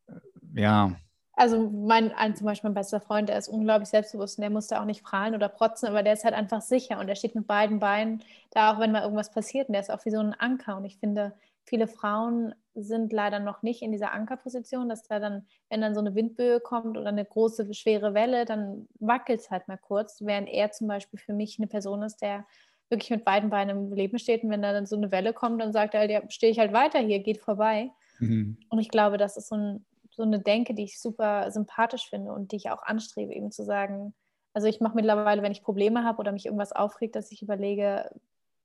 [0.08, 0.96] Äh, ja.
[1.36, 4.80] Also mein, ein, zum Beispiel mein bester Freund, der ist unglaublich selbstbewusst und der musste
[4.80, 7.46] auch nicht prahlen oder protzen, aber der ist halt einfach sicher und der steht mit
[7.46, 10.34] beiden Beinen da, auch wenn mal irgendwas passiert und der ist auch wie so ein
[10.34, 11.34] Anker und ich finde,
[11.66, 16.00] viele Frauen sind leider noch nicht in dieser Ankerposition, dass da dann, wenn dann so
[16.00, 20.48] eine Windböe kommt oder eine große, schwere Welle, dann wackelt es halt mal kurz, während
[20.48, 22.46] er zum Beispiel für mich eine Person ist, der
[22.90, 25.62] wirklich mit beiden Beinen im Leben steht und wenn da dann so eine Welle kommt,
[25.62, 27.90] dann sagt er, ja, stehe ich halt weiter hier, geht vorbei.
[28.20, 28.58] Mhm.
[28.70, 29.86] Und ich glaube, das ist so, ein,
[30.16, 33.64] so, eine Denke, die ich super sympathisch finde und die ich auch anstrebe, eben zu
[33.64, 34.14] sagen,
[34.54, 38.10] Also ich mache mittlerweile, wenn ich Probleme habe oder mich irgendwas aufregt, dass ich überlege,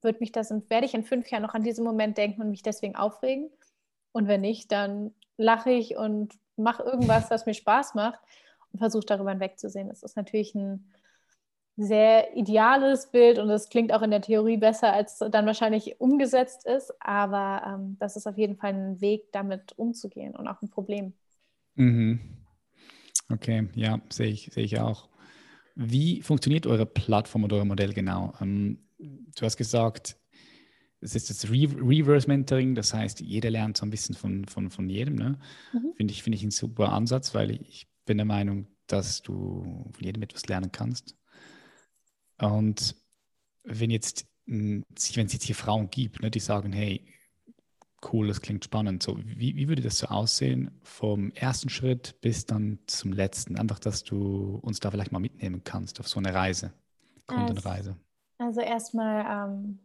[0.03, 2.63] wird mich das, werde ich in fünf Jahren noch an diesen Moment denken und mich
[2.63, 3.51] deswegen aufregen?
[4.13, 8.21] Und wenn nicht, dann lache ich und mache irgendwas, was mir Spaß macht
[8.73, 9.89] und versuche darüber hinwegzusehen.
[9.89, 10.93] Das ist natürlich ein
[11.77, 16.67] sehr ideales Bild und es klingt auch in der Theorie besser, als dann wahrscheinlich umgesetzt
[16.67, 16.93] ist.
[17.01, 21.15] Aber ähm, das ist auf jeden Fall ein Weg, damit umzugehen und auch ein Problem.
[21.75, 22.21] Mhm.
[23.29, 25.09] Okay, ja, sehe ich, sehe ich auch.
[25.77, 28.35] Wie funktioniert eure Plattform oder euer Modell genau?
[28.41, 30.17] Ähm, du hast gesagt,
[31.01, 34.71] es ist das Re Reverse Mentoring, das heißt, jeder lernt so ein bisschen von, von,
[34.71, 35.15] von jedem.
[35.15, 35.39] Ne?
[35.73, 35.93] Mhm.
[35.97, 40.05] Finde ich, find ich einen super Ansatz, weil ich bin der Meinung, dass du von
[40.05, 41.17] jedem etwas lernen kannst.
[42.39, 42.97] Und
[43.63, 47.07] wenn jetzt, wenn es jetzt hier Frauen gibt, ne, die sagen, hey,
[48.13, 52.47] cool, das klingt spannend, so, wie, wie würde das so aussehen vom ersten Schritt bis
[52.47, 53.59] dann zum letzten?
[53.59, 56.73] Einfach, dass du uns da vielleicht mal mitnehmen kannst auf so eine Reise,
[57.27, 57.97] Kundenreise.
[58.39, 59.79] Also, also erstmal, ähm,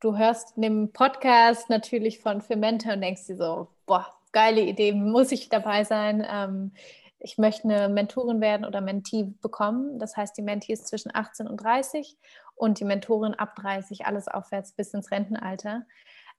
[0.00, 4.92] du hörst in dem Podcast natürlich von Fermente und denkst dir so, boah, geile Idee,
[4.92, 6.26] muss ich dabei sein.
[6.30, 6.72] Ähm,
[7.20, 9.98] ich möchte eine Mentorin werden oder Mentee bekommen.
[9.98, 12.16] Das heißt, die Mentee ist zwischen 18 und 30
[12.54, 15.84] und die Mentorin ab 30, alles aufwärts bis ins Rentenalter.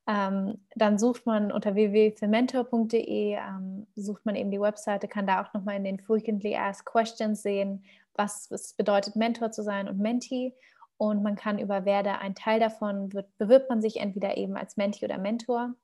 [0.10, 5.54] Ähm, dann sucht man unter www.mentor.de, ähm, sucht man eben die Webseite, kann da auch
[5.54, 7.84] nochmal in den Frequently Asked Questions sehen,
[8.16, 10.56] was es bedeutet, Mentor zu sein und Mentee.
[10.98, 14.78] Und man kann über Werde ein Teil davon, wird, bewirbt man sich entweder eben als
[14.78, 15.76] Mentee oder Mentor.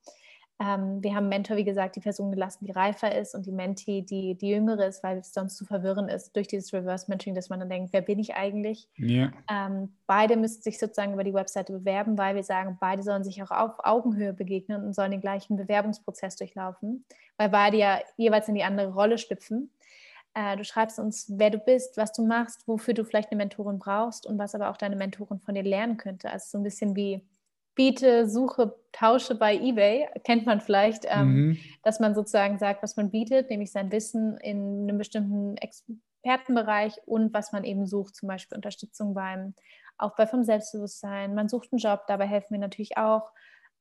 [0.58, 4.02] Ähm, wir haben Mentor, wie gesagt, die Person gelassen, die reifer ist und die Mentee,
[4.02, 7.50] die, die jüngere ist, weil es sonst zu verwirren ist durch dieses Reverse Mentoring, dass
[7.50, 8.88] man dann denkt, wer bin ich eigentlich?
[8.96, 9.34] Ja.
[9.52, 13.44] Ähm, beide müssen sich sozusagen über die Webseite bewerben, weil wir sagen, beide sollen sich
[13.44, 17.04] auch auf Augenhöhe begegnen und sollen den gleichen Bewerbungsprozess durchlaufen,
[17.36, 19.72] weil beide ja jeweils in die andere Rolle schlüpfen.
[20.36, 23.78] Äh, du schreibst uns, wer du bist, was du machst, wofür du vielleicht eine Mentorin
[23.78, 26.30] brauchst und was aber auch deine Mentorin von dir lernen könnte.
[26.30, 27.22] Also so ein bisschen wie
[27.76, 31.58] biete, suche, tausche bei eBay, kennt man vielleicht, ähm, mhm.
[31.84, 37.34] dass man sozusagen sagt, was man bietet, nämlich sein Wissen in einem bestimmten Expertenbereich und
[37.34, 39.54] was man eben sucht, zum Beispiel Unterstützung beim
[39.98, 41.36] Aufbau vom Selbstbewusstsein.
[41.36, 43.32] Man sucht einen Job, dabei helfen wir natürlich auch.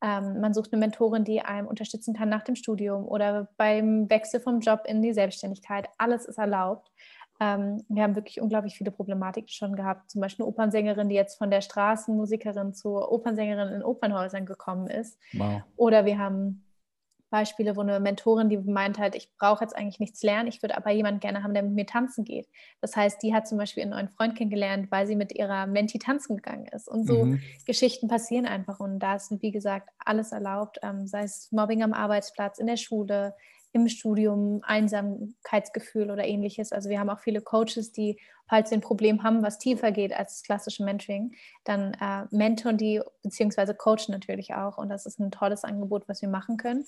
[0.02, 4.40] Ähm, man sucht eine Mentorin, die einem unterstützen kann nach dem Studium oder beim Wechsel
[4.40, 5.88] vom Job in die Selbstständigkeit.
[5.98, 6.90] Alles ist erlaubt.
[7.40, 10.10] Ähm, wir haben wirklich unglaublich viele Problematiken schon gehabt.
[10.10, 15.18] Zum Beispiel eine Opernsängerin, die jetzt von der Straßenmusikerin zur Opernsängerin in Opernhäusern gekommen ist.
[15.32, 15.62] Wow.
[15.76, 16.64] Oder wir haben
[17.34, 20.76] Beispiele, wo eine Mentorin, die meint halt, ich brauche jetzt eigentlich nichts lernen, ich würde
[20.76, 22.48] aber jemanden gerne haben, der mit mir tanzen geht.
[22.80, 25.98] Das heißt, die hat zum Beispiel einen neuen Freund kennengelernt, weil sie mit ihrer Menti
[25.98, 26.86] tanzen gegangen ist.
[26.86, 27.40] Und so mhm.
[27.66, 28.78] Geschichten passieren einfach.
[28.78, 32.76] Und da ist, wie gesagt, alles erlaubt, ähm, sei es Mobbing am Arbeitsplatz, in der
[32.76, 33.34] Schule,
[33.74, 36.72] im Studium, Einsamkeitsgefühl oder ähnliches.
[36.72, 40.12] Also wir haben auch viele Coaches, die, falls sie ein Problem haben, was tiefer geht
[40.12, 41.34] als das klassische Mentoring,
[41.64, 44.78] dann äh, mentoren die, beziehungsweise coachen natürlich auch.
[44.78, 46.86] Und das ist ein tolles Angebot, was wir machen können.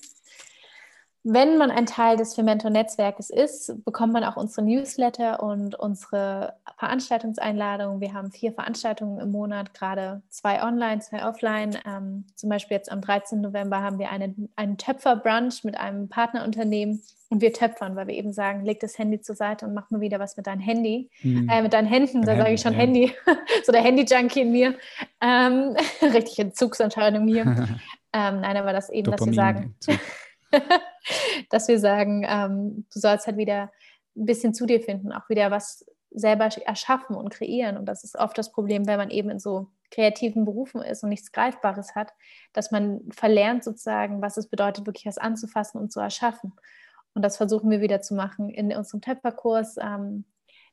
[1.23, 7.99] Wenn man ein Teil des Fermentor-Netzwerkes ist, bekommt man auch unsere Newsletter und unsere Veranstaltungseinladungen.
[7.99, 11.77] Wir haben vier Veranstaltungen im Monat, gerade zwei online, zwei offline.
[11.85, 13.41] Ähm, zum Beispiel jetzt am 13.
[13.41, 18.31] November haben wir eine, einen Töpfer-Brunch mit einem Partnerunternehmen und wir töpfern, weil wir eben
[18.31, 21.49] sagen, leg das Handy zur Seite und mach mal wieder was mit deinem Handy, mhm.
[21.49, 22.79] äh, mit deinen Händen, da sage ich schon ja.
[22.79, 23.13] Handy,
[23.65, 24.75] so der Handy-Junkie in mir.
[25.19, 27.43] Ähm, richtig Entzugsanscheinung hier.
[28.13, 29.75] ähm, nein, aber das eben, Dopamin, dass wir sagen...
[31.49, 33.71] dass wir sagen, ähm, du sollst halt wieder
[34.15, 37.77] ein bisschen zu dir finden, auch wieder was selber erschaffen und kreieren.
[37.77, 41.09] Und das ist oft das Problem, wenn man eben in so kreativen Berufen ist und
[41.09, 42.13] nichts Greifbares hat,
[42.53, 46.53] dass man verlernt sozusagen, was es bedeutet, wirklich was anzufassen und zu erschaffen.
[47.13, 49.77] Und das versuchen wir wieder zu machen in unserem Töpferkurs.
[49.77, 50.25] Ähm,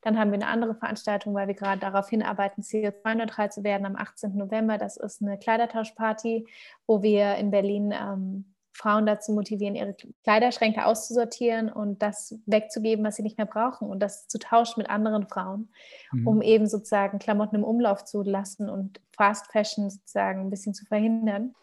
[0.02, 3.96] dann haben wir eine andere Veranstaltung, weil wir gerade darauf hinarbeiten, CO2-neutral zu werden am
[3.96, 4.36] 18.
[4.36, 4.76] November.
[4.76, 6.46] Das ist eine Kleidertauschparty,
[6.86, 13.16] wo wir in Berlin ähm, Frauen dazu motivieren, ihre Kleiderschränke auszusortieren und das wegzugeben, was
[13.16, 15.68] sie nicht mehr brauchen und das zu tauschen mit anderen Frauen,
[16.12, 16.26] mhm.
[16.26, 20.84] um eben sozusagen Klamotten im Umlauf zu lassen und Fast Fashion sozusagen ein bisschen zu
[20.86, 21.54] verhindern.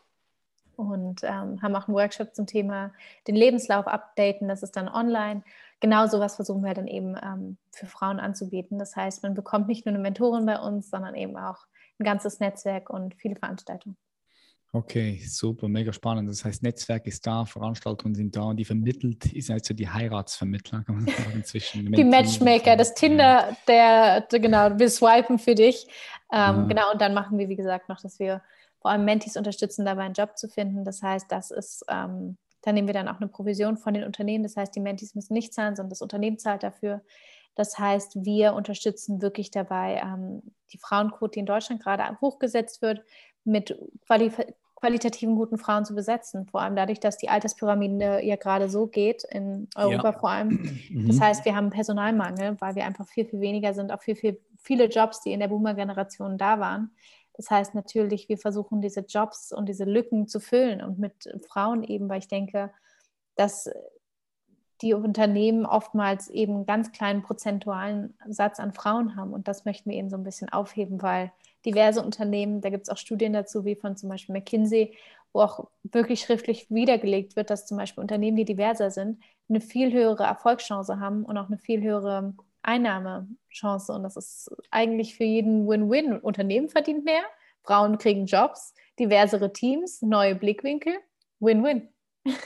[0.77, 2.91] Und ähm, haben auch einen Workshop zum Thema
[3.27, 5.43] den Lebenslauf updaten, das ist dann online.
[5.79, 8.79] Genau sowas versuchen wir dann eben ähm, für Frauen anzubieten.
[8.79, 11.67] Das heißt, man bekommt nicht nur eine Mentorin bei uns, sondern eben auch
[11.99, 13.97] ein ganzes Netzwerk und viele Veranstaltungen.
[14.73, 16.29] Okay, super, mega spannend.
[16.29, 20.83] Das heißt, Netzwerk ist da, Veranstaltungen sind da und die vermittelt, ist also die Heiratsvermittler,
[20.83, 25.87] kann man sagen, zwischen Die Matchmaker, das Tinder, der, der, genau, wir swipen für dich.
[26.31, 26.65] Ähm, ja.
[26.69, 28.41] Genau, und dann machen wir, wie gesagt, noch, dass wir
[28.79, 30.85] vor allem Mentis unterstützen, dabei einen Job zu finden.
[30.85, 34.43] Das heißt, das ist, ähm, da nehmen wir dann auch eine Provision von den Unternehmen.
[34.43, 37.01] Das heißt, die Mentis müssen nicht zahlen, sondern das Unternehmen zahlt dafür.
[37.55, 40.41] Das heißt, wir unterstützen wirklich dabei, ähm,
[40.71, 43.03] die Frauenquote, die in Deutschland gerade hochgesetzt wird,
[43.43, 44.31] mit quali
[44.81, 46.47] qualitativen guten Frauen zu besetzen.
[46.47, 50.19] Vor allem dadurch, dass die Alterspyramide ja gerade so geht, in Europa ja.
[50.19, 50.79] vor allem.
[50.89, 51.07] Mhm.
[51.07, 54.41] Das heißt, wir haben Personalmangel, weil wir einfach viel, viel weniger sind, auch viel, viel,
[54.57, 56.89] viele Jobs, die in der Boomer-Generation da waren.
[57.33, 61.83] Das heißt natürlich, wir versuchen diese Jobs und diese Lücken zu füllen und mit Frauen
[61.83, 62.71] eben, weil ich denke,
[63.35, 63.69] dass
[64.81, 69.33] die Unternehmen oftmals eben einen ganz kleinen prozentualen Satz an Frauen haben.
[69.33, 71.31] Und das möchten wir eben so ein bisschen aufheben, weil
[71.65, 74.95] diverse Unternehmen, da gibt es auch Studien dazu, wie von zum Beispiel McKinsey,
[75.33, 79.91] wo auch wirklich schriftlich wiedergelegt wird, dass zum Beispiel Unternehmen, die diverser sind, eine viel
[79.91, 82.33] höhere Erfolgschance haben und auch eine viel höhere
[82.63, 83.91] Einnahmechance.
[83.91, 86.17] Und das ist eigentlich für jeden Win-Win.
[86.19, 87.23] Unternehmen verdient mehr,
[87.63, 90.93] Frauen kriegen Jobs, diversere Teams, neue Blickwinkel,
[91.39, 91.89] Win-Win.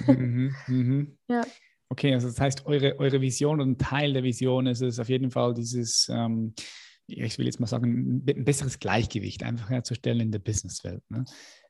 [0.08, 1.18] Mhm, mhm.
[1.28, 1.42] ja.
[1.90, 5.08] Okay, also das heißt, eure, eure Vision und ein Teil der Vision ist es auf
[5.08, 6.54] jeden Fall dieses, ähm,
[7.08, 11.04] ich will jetzt mal sagen, ein besseres Gleichgewicht einfach herzustellen in der Businesswelt.
[11.10, 11.26] Ne?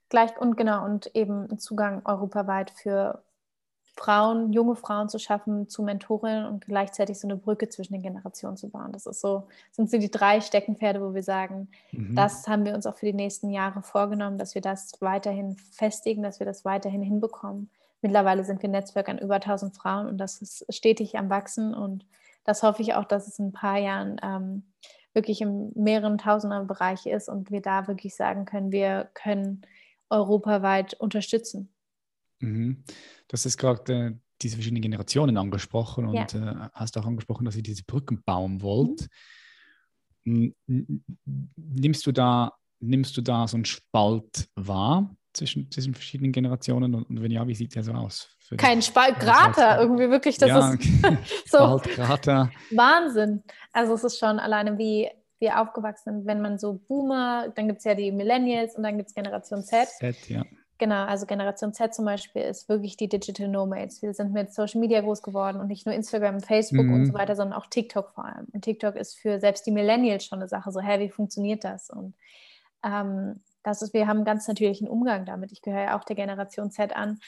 [0.09, 3.23] Gleich und genau, und eben einen Zugang europaweit für
[3.97, 8.57] Frauen, junge Frauen zu schaffen zu Mentorinnen und gleichzeitig so eine Brücke zwischen den Generationen
[8.57, 8.91] zu bauen.
[8.91, 12.13] Das ist so, sind so die drei Steckenpferde, wo wir sagen, mhm.
[12.13, 16.23] das haben wir uns auch für die nächsten Jahre vorgenommen, dass wir das weiterhin festigen,
[16.23, 17.69] dass wir das weiterhin hinbekommen.
[18.01, 21.73] Mittlerweile sind wir ein Netzwerk an über 1000 Frauen und das ist stetig am Wachsen
[21.73, 22.05] und
[22.43, 24.63] das hoffe ich auch, dass es in ein paar Jahren ähm,
[25.15, 29.61] wirklich im mehreren Tausender Bereich ist und wir da wirklich sagen können, wir können
[30.09, 31.69] europaweit unterstützen.
[32.39, 32.83] Mhm.
[33.27, 36.65] Das ist gerade äh, diese verschiedenen Generationen angesprochen und ja.
[36.65, 39.07] äh, hast auch angesprochen, dass ihr diese Brücken bauen wollt.
[40.25, 40.53] Mhm.
[41.55, 45.15] Nimmst du da, nimmst du da so einen Spalt wahr?
[45.35, 46.95] Zwischen, zwischen verschiedenen Generationen?
[46.95, 48.29] Und, wenn ja, wie sieht der so aus?
[48.57, 50.83] Kein Spalt, Krater, irgendwie wirklich, das ja, ist
[51.51, 52.51] so Krater.
[52.71, 53.43] Wahnsinn.
[53.73, 55.09] Also es ist schon alleine, wie
[55.39, 58.97] wir aufgewachsen sind, wenn man so Boomer, dann gibt es ja die Millennials und dann
[58.97, 59.87] gibt es Generation Z.
[59.87, 60.43] Z, ja.
[60.77, 64.01] Genau, also Generation Z zum Beispiel ist wirklich die Digital Nomads.
[64.01, 66.93] Wir sind mit Social Media groß geworden und nicht nur Instagram, Facebook mhm.
[66.93, 68.47] und so weiter, sondern auch TikTok vor allem.
[68.51, 71.89] Und TikTok ist für selbst die Millennials schon eine Sache, so, hä, wie funktioniert das?
[71.89, 72.13] Und
[72.83, 75.51] ähm, das ist, wir haben einen ganz natürlichen Umgang damit.
[75.51, 77.19] Ich gehöre ja auch der Generation Z an.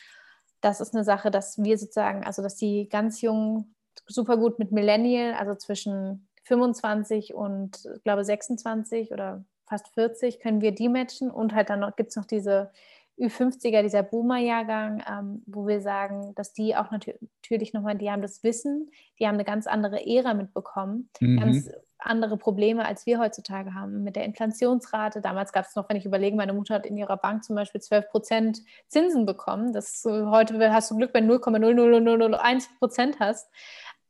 [0.61, 3.73] Das ist eine Sache, dass wir sozusagen, also dass die ganz Jungen
[4.05, 10.71] super gut mit Millennial, also zwischen 25 und glaube 26 oder fast 40, können wir
[10.73, 11.31] die matchen.
[11.31, 12.71] Und halt dann gibt es noch diese
[13.19, 18.43] Ü50er, dieser Boomer-Jahrgang, ähm, wo wir sagen, dass die auch natürlich nochmal, die haben das
[18.43, 21.39] Wissen, die haben eine ganz andere Ära mitbekommen, mhm.
[21.39, 25.21] ganz andere Probleme, als wir heutzutage haben mit der Inflationsrate.
[25.21, 27.81] Damals gab es noch, wenn ich überlege, meine Mutter hat in ihrer Bank zum Beispiel
[27.81, 29.73] 12 Prozent Zinsen bekommen.
[29.73, 33.49] Das, heute hast du Glück, wenn du 0,00001 Prozent hast.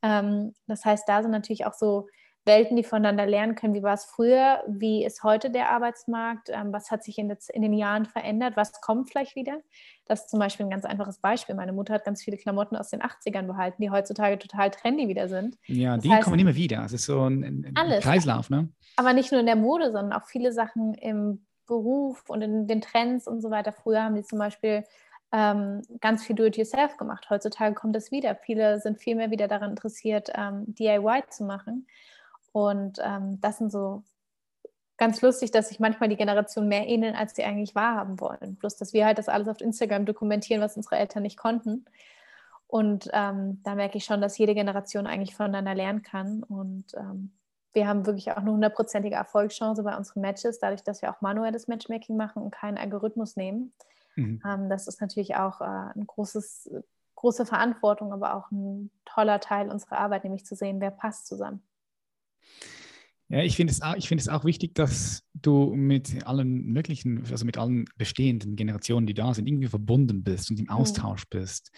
[0.02, 2.08] Ähm, das heißt, da sind natürlich auch so
[2.48, 3.74] Welten, die voneinander lernen können.
[3.74, 4.64] Wie war es früher?
[4.66, 6.48] Wie ist heute der Arbeitsmarkt?
[6.48, 8.56] Ähm, was hat sich in, den Jahren verändert?
[8.56, 9.58] Was kommt vielleicht wieder?
[10.06, 11.54] Das ist zum Beispiel ein ganz einfaches Beispiel.
[11.54, 15.28] Meine Mutter hat ganz viele Klamotten aus den 80ern behalten, die heutzutage total trendy wieder
[15.28, 15.56] sind.
[15.66, 16.84] Ja, das die heißt, kommen immer wieder.
[16.84, 18.50] Es ist so ein, ein alles, Kreislauf.
[18.50, 18.68] Ne?
[18.96, 22.80] Aber nicht nur in der Mode, sondern auch viele Sachen im Beruf und in den
[22.80, 23.70] Trends und so weiter.
[23.70, 24.82] Früher haben die zum Beispiel
[25.32, 27.28] ähm, ganz viel Do-it-yourself gemacht.
[27.30, 28.34] Heutzutage kommt es wieder.
[28.34, 31.86] Viele sind viel mehr wieder daran interessiert, ähm, DIY zu machen.
[32.52, 34.02] Und ähm, das sind so
[34.96, 38.56] ganz lustig, dass sich manchmal die Generationen mehr ähneln, als sie eigentlich wahrhaben wollen.
[38.56, 41.84] Bloß, dass wir halt das alles auf Instagram dokumentieren, was unsere Eltern nicht konnten.
[42.66, 46.42] Und ähm, da merke ich schon, dass jede Generation eigentlich voneinander lernen kann.
[46.42, 47.32] Und ähm,
[47.72, 51.68] wir haben wirklich auch eine hundertprozentige Erfolgschance bei unseren Matches, dadurch, dass wir auch manuelles
[51.68, 53.72] Matchmaking machen und keinen Algorithmus nehmen.
[54.16, 54.42] Mhm.
[54.44, 56.70] Ähm, das ist natürlich auch äh, ein großes,
[57.14, 61.62] große Verantwortung, aber auch ein toller Teil unserer Arbeit, nämlich zu sehen, wer passt zusammen.
[63.30, 67.44] Ja, ich finde es, auch, find es auch wichtig, dass du mit allen möglichen, also
[67.44, 70.70] mit allen bestehenden Generationen, die da sind, irgendwie verbunden bist und im mhm.
[70.70, 71.38] Austausch mhm.
[71.38, 71.70] bist.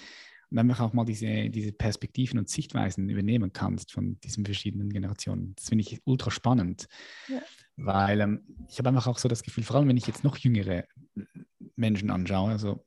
[0.51, 5.55] Und einfach auch mal diese, diese Perspektiven und Sichtweisen übernehmen kannst von diesen verschiedenen Generationen.
[5.57, 6.87] Das finde ich ultra spannend.
[7.29, 7.41] Ja.
[7.77, 10.37] Weil ähm, ich habe einfach auch so das Gefühl, vor allem wenn ich jetzt noch
[10.39, 10.85] jüngere
[11.77, 12.85] Menschen anschaue, also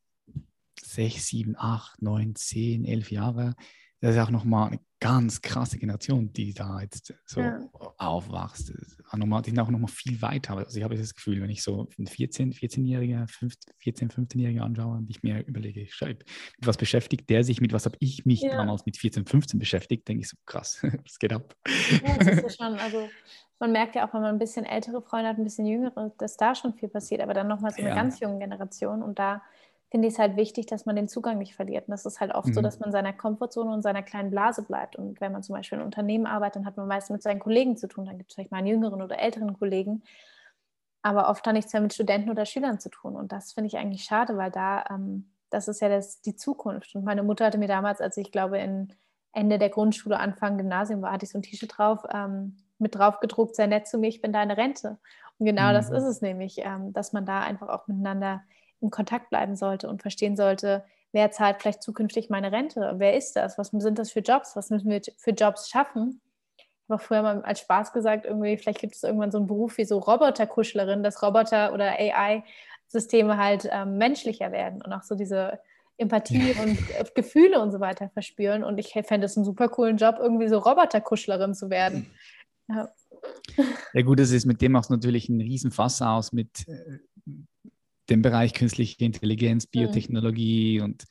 [0.79, 3.55] sechs, sieben, acht, neun, zehn, elf Jahre,
[4.01, 7.60] das ist auch nochmal eine ganz krasse Generation, die da jetzt so ja.
[7.97, 8.70] aufwachst.
[8.70, 10.56] Die sind auch noch mal viel weiter.
[10.56, 13.28] Also ich habe das Gefühl, wenn ich so einen 14, 14-Jähriger,
[13.80, 16.24] 14, 15-Jähriger anschaue und ich mir überlege, ich schreibe,
[16.58, 18.56] mit was beschäftigt der sich, mit was habe ich mich ja.
[18.56, 21.54] damals mit 14, 15 beschäftigt, denke ich so, krass, das geht ab.
[21.68, 23.10] Ja, das ist ja schon, also
[23.60, 26.38] man merkt ja auch, wenn man ein bisschen ältere Freunde hat, ein bisschen jüngere, dass
[26.38, 29.41] da schon viel passiert, aber dann nochmal so eine ganz junge Generation und da
[29.94, 31.88] finde ich es halt wichtig, dass man den Zugang nicht verliert.
[31.88, 32.54] Und das ist halt oft mhm.
[32.56, 34.96] so, dass man in seiner Komfortzone und seiner kleinen Blase bleibt.
[34.96, 37.39] Und wenn man zum Beispiel in einem Unternehmen arbeitet, dann hat man meist mit seinen
[37.39, 38.06] Kollegen zu tun.
[38.06, 40.02] Dann gibt es vielleicht mal einen jüngeren oder älteren Kollegen.
[41.04, 43.16] Aber oft hat nichts mehr mit Studenten oder Schülern zu tun.
[43.16, 46.96] Und das finde ich eigentlich schade, weil da, ähm, das ist ja das, die Zukunft.
[46.96, 48.91] Und meine Mutter hatte mir damals, als ich glaube, in
[49.32, 53.20] Ende der Grundschule, Anfang Gymnasium war, hatte ich so ein T-Shirt drauf, ähm, mit drauf
[53.20, 54.98] gedruckt, sei nett zu mir, ich bin deine Rente.
[55.38, 55.74] Und genau mhm.
[55.74, 58.41] das ist es nämlich, ähm, dass man da einfach auch miteinander
[58.84, 62.93] in Kontakt bleiben sollte und verstehen sollte, wer zahlt vielleicht zukünftig meine Rente?
[62.97, 63.57] Wer ist das?
[63.57, 64.55] Was sind das für Jobs?
[64.55, 66.21] Was müssen wir für Jobs schaffen?
[66.57, 69.47] Ich habe auch früher mal als Spaß gesagt, irgendwie, vielleicht gibt es irgendwann so einen
[69.47, 75.15] Beruf wie so Roboterkuschlerin, dass Roboter oder AI-Systeme halt ähm, menschlicher werden und auch so
[75.15, 75.59] diese
[75.97, 78.63] Empathie und Gefühle und so weiter verspüren.
[78.63, 82.07] Und ich fände es einen super coolen Job, irgendwie so Roboterkuschlerin zu werden.
[82.67, 82.89] Ja.
[83.93, 86.99] ja gut, das ist mit dem auch natürlich ein Riesenfass aus mit äh,
[88.10, 90.86] dem Bereich künstliche Intelligenz, Biotechnologie mhm.
[90.86, 91.04] und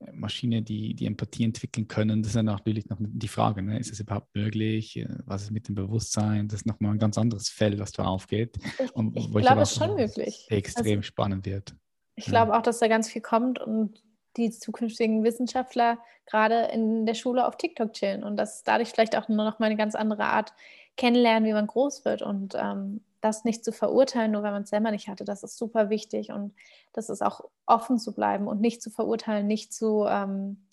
[0.00, 2.22] äh, Maschinen, die die Empathie entwickeln können.
[2.22, 3.78] Das ist dann natürlich noch die Frage, ne?
[3.78, 4.96] ist es überhaupt möglich?
[4.96, 6.48] Äh, was ist mit dem Bewusstsein?
[6.48, 8.56] Das ist nochmal ein ganz anderes Feld, was da aufgeht.
[8.78, 8.90] Ich,
[9.24, 10.46] ich glaube, es ist schon möglich.
[10.50, 11.74] Extrem also, spannend wird.
[12.16, 12.30] Ich ja.
[12.30, 14.02] glaube auch, dass da ganz viel kommt und
[14.36, 19.28] die zukünftigen Wissenschaftler gerade in der Schule auf TikTok chillen und dass dadurch vielleicht auch
[19.28, 20.52] nur noch mal eine ganz andere Art
[20.96, 24.70] kennenlernen, wie man groß wird und ähm, das nicht zu verurteilen, nur weil man es
[24.70, 26.54] selber nicht hatte, das ist super wichtig und
[26.92, 30.66] das ist auch offen zu bleiben und nicht zu verurteilen, nicht zu, ähm,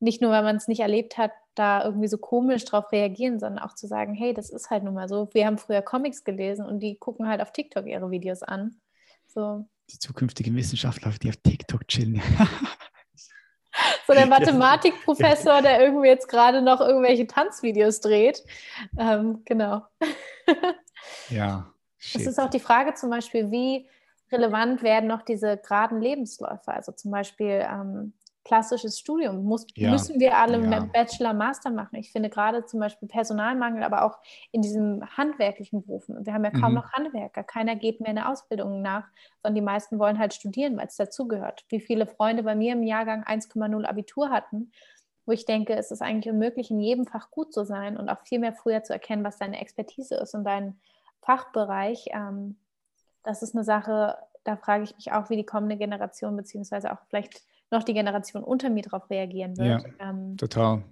[0.00, 3.64] nicht nur, weil man es nicht erlebt hat, da irgendwie so komisch drauf reagieren, sondern
[3.64, 5.28] auch zu sagen, hey, das ist halt nun mal so.
[5.32, 8.80] Wir haben früher Comics gelesen und die gucken halt auf TikTok ihre Videos an.
[9.26, 9.66] So.
[9.90, 12.22] Die zukünftigen Wissenschaftler, die auf TikTok chillen.
[14.06, 18.44] so der Mathematikprofessor, der irgendwie jetzt gerade noch irgendwelche Tanzvideos dreht.
[18.98, 19.82] Ähm, genau.
[21.30, 21.72] ja.
[21.98, 23.88] Es ist auch die Frage zum Beispiel, wie
[24.30, 26.68] relevant werden noch diese geraden Lebensläufe?
[26.68, 28.12] Also zum Beispiel ähm,
[28.48, 29.44] klassisches Studium.
[29.44, 29.90] Muss, ja.
[29.90, 30.80] Müssen wir alle ja.
[30.80, 31.96] Bachelor, Master machen?
[31.96, 34.18] Ich finde gerade zum Beispiel Personalmangel, aber auch
[34.52, 36.24] in diesen handwerklichen Berufen.
[36.24, 36.76] Wir haben ja kaum mhm.
[36.76, 37.44] noch Handwerker.
[37.44, 39.06] Keiner geht mehr in eine Ausbildung nach,
[39.42, 41.66] sondern die meisten wollen halt studieren, weil es dazugehört.
[41.68, 44.72] Wie viele Freunde bei mir im Jahrgang 1,0 Abitur hatten,
[45.26, 48.22] wo ich denke, es ist eigentlich unmöglich, in jedem Fach gut zu sein und auch
[48.24, 50.80] viel mehr früher zu erkennen, was deine Expertise ist und dein
[51.22, 52.06] Fachbereich.
[52.12, 52.56] Ähm,
[53.22, 57.00] das ist eine Sache, da frage ich mich auch, wie die kommende Generation, beziehungsweise auch
[57.08, 59.82] vielleicht noch die Generation unter mir darauf reagieren wird.
[59.82, 60.82] Ja, ähm, total.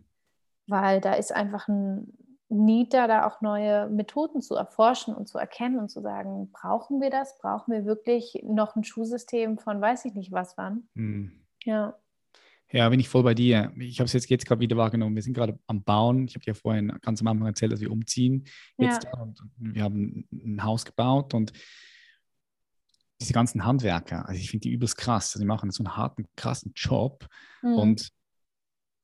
[0.67, 2.13] Weil da ist einfach ein
[2.49, 7.01] Need da, da auch neue Methoden zu erforschen und zu erkennen und zu sagen, brauchen
[7.01, 7.39] wir das?
[7.39, 10.89] Brauchen wir wirklich noch ein Schulsystem von weiß ich nicht was wann?
[10.95, 11.33] Hm.
[11.65, 11.97] Ja.
[12.73, 13.73] Ja, bin ich voll bei dir.
[13.79, 15.15] Ich habe es jetzt, jetzt gerade wieder wahrgenommen.
[15.15, 16.27] Wir sind gerade am Bauen.
[16.27, 18.45] Ich habe dir vorhin ganz am Anfang erzählt, dass wir umziehen.
[18.77, 19.21] Jetzt ja.
[19.21, 21.53] und wir haben ein Haus gebaut und
[23.21, 25.29] diese ganzen Handwerker, also ich finde die übelst krass.
[25.29, 27.27] Also die machen so einen harten, krassen Job.
[27.63, 27.75] Mhm.
[27.75, 28.09] Und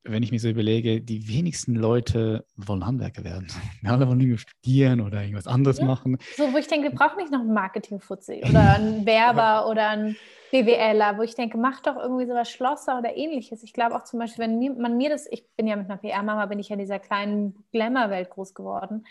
[0.05, 3.47] wenn ich mir so überlege, die wenigsten Leute wollen Handwerker werden.
[3.85, 5.85] Alle wollen nur studieren oder irgendwas anderes ja.
[5.85, 6.19] machen.
[6.37, 10.17] So, wo ich denke, wir brauchen nicht noch einen Marketing-Fuzzi oder einen Werber oder einen
[10.53, 13.63] BWLer, wo ich denke, mach doch irgendwie sowas Schlosser oder ähnliches.
[13.63, 15.97] Ich glaube auch zum Beispiel, wenn mir, man mir das, ich bin ja mit einer
[15.97, 19.07] PR-Mama, bin ich ja in dieser kleinen Glamour-Welt groß geworden.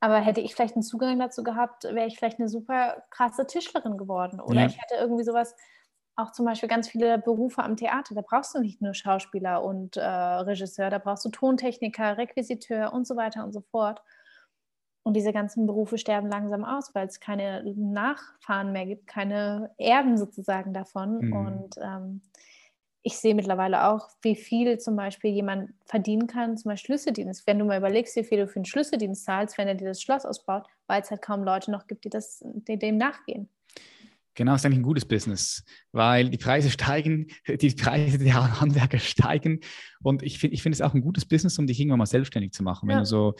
[0.00, 3.98] Aber hätte ich vielleicht einen Zugang dazu gehabt, wäre ich vielleicht eine super krasse Tischlerin
[3.98, 4.40] geworden.
[4.40, 4.66] Oder ja.
[4.66, 5.54] ich hätte irgendwie sowas,
[6.16, 8.14] auch zum Beispiel ganz viele Berufe am Theater.
[8.14, 13.06] Da brauchst du nicht nur Schauspieler und äh, Regisseur, da brauchst du Tontechniker, Requisiteur und
[13.06, 14.02] so weiter und so fort.
[15.04, 20.16] Und diese ganzen Berufe sterben langsam aus, weil es keine Nachfahren mehr gibt, keine Erben
[20.16, 21.18] sozusagen davon.
[21.18, 21.32] Mhm.
[21.32, 22.20] Und ähm,
[23.02, 27.46] ich sehe mittlerweile auch, wie viel zum Beispiel jemand verdienen kann, zum Beispiel Schlüsseldienst.
[27.48, 30.00] Wenn du mal überlegst, wie viel du für einen Schlüsseldienst zahlst, wenn er dir das
[30.00, 33.48] Schloss ausbaut, weil es halt kaum Leute noch gibt, die, das, die dem nachgehen.
[34.34, 35.62] Genau, ist eigentlich ein gutes Business,
[35.92, 39.60] weil die Preise steigen, die Preise der Handwerker steigen
[40.02, 42.52] und ich finde ich find es auch ein gutes Business, um dich irgendwann mal selbstständig
[42.52, 42.88] zu machen.
[42.88, 43.00] Wenn ja.
[43.00, 43.34] du so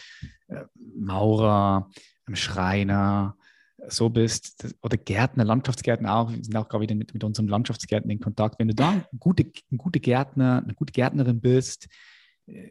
[0.48, 0.64] äh,
[0.96, 1.90] Maurer,
[2.34, 3.36] Schreiner,
[3.88, 8.12] so bist, oder Gärtner, Landschaftsgärtner auch, wir sind auch gerade wieder mit, mit unserem Landschaftsgärtner
[8.12, 8.58] in Kontakt.
[8.58, 11.88] Wenn du da ein gute, ein gute Gärtner, eine gute Gärtnerin bist,
[12.46, 12.70] äh,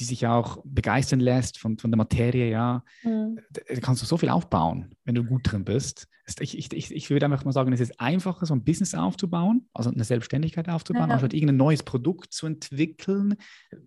[0.00, 3.38] die sich auch begeistern lässt von, von der Materie, ja, mhm.
[3.50, 6.08] da kannst du so viel aufbauen, wenn du gut drin bist.
[6.40, 9.68] Ich, ich, ich, ich würde einfach mal sagen, es ist einfacher, so ein Business aufzubauen,
[9.74, 11.14] also eine Selbstständigkeit aufzubauen, ja.
[11.14, 13.36] anstatt irgendein neues Produkt zu entwickeln,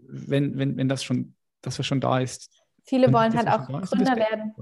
[0.07, 2.49] wenn, wenn, wenn das schon, das was schon da ist.
[2.84, 4.53] Viele wollen halt auch Gründer werden.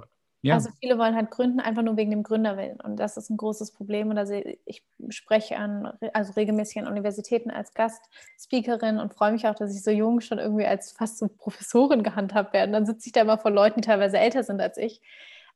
[0.43, 0.55] Ja.
[0.55, 2.79] Also viele wollen halt gründen, einfach nur wegen dem Gründerwillen.
[2.81, 4.09] Und das ist ein großes Problem.
[4.09, 4.33] Und also
[4.65, 9.83] ich spreche an, also regelmäßig an Universitäten als Gastspeakerin und freue mich auch, dass ich
[9.83, 12.71] so jung schon irgendwie als fast so Professorin gehandhabt werde.
[12.71, 15.01] Dann sitze ich da immer vor Leuten, die teilweise älter sind als ich.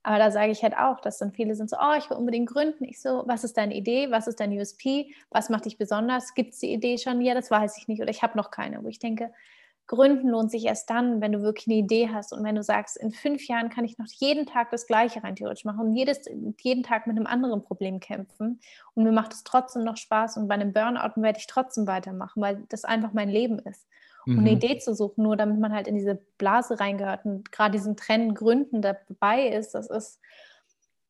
[0.04, 2.48] Aber da sage ich halt auch, dass dann viele sind so, oh, ich will unbedingt
[2.48, 2.84] gründen.
[2.84, 4.12] Ich so, was ist deine Idee?
[4.12, 5.12] Was ist dein USP?
[5.32, 6.36] Was macht dich besonders?
[6.36, 7.22] Gibt es die Idee schon?
[7.22, 8.84] Ja, das weiß ich nicht oder ich habe noch keine.
[8.84, 9.32] Wo ich denke,
[9.88, 12.98] Gründen lohnt sich erst dann, wenn du wirklich eine Idee hast und wenn du sagst,
[12.98, 16.26] in fünf Jahren kann ich noch jeden Tag das Gleiche rein theoretisch machen und jedes,
[16.62, 18.60] jeden Tag mit einem anderen Problem kämpfen
[18.96, 22.42] und mir macht es trotzdem noch Spaß und bei einem Burnout werde ich trotzdem weitermachen,
[22.42, 23.88] weil das einfach mein Leben ist.
[24.26, 24.34] Mhm.
[24.34, 24.58] Und eine mhm.
[24.58, 28.36] Idee zu suchen, nur damit man halt in diese Blase reingehört und gerade diesen Trend
[28.36, 30.20] Gründen dabei ist, das ist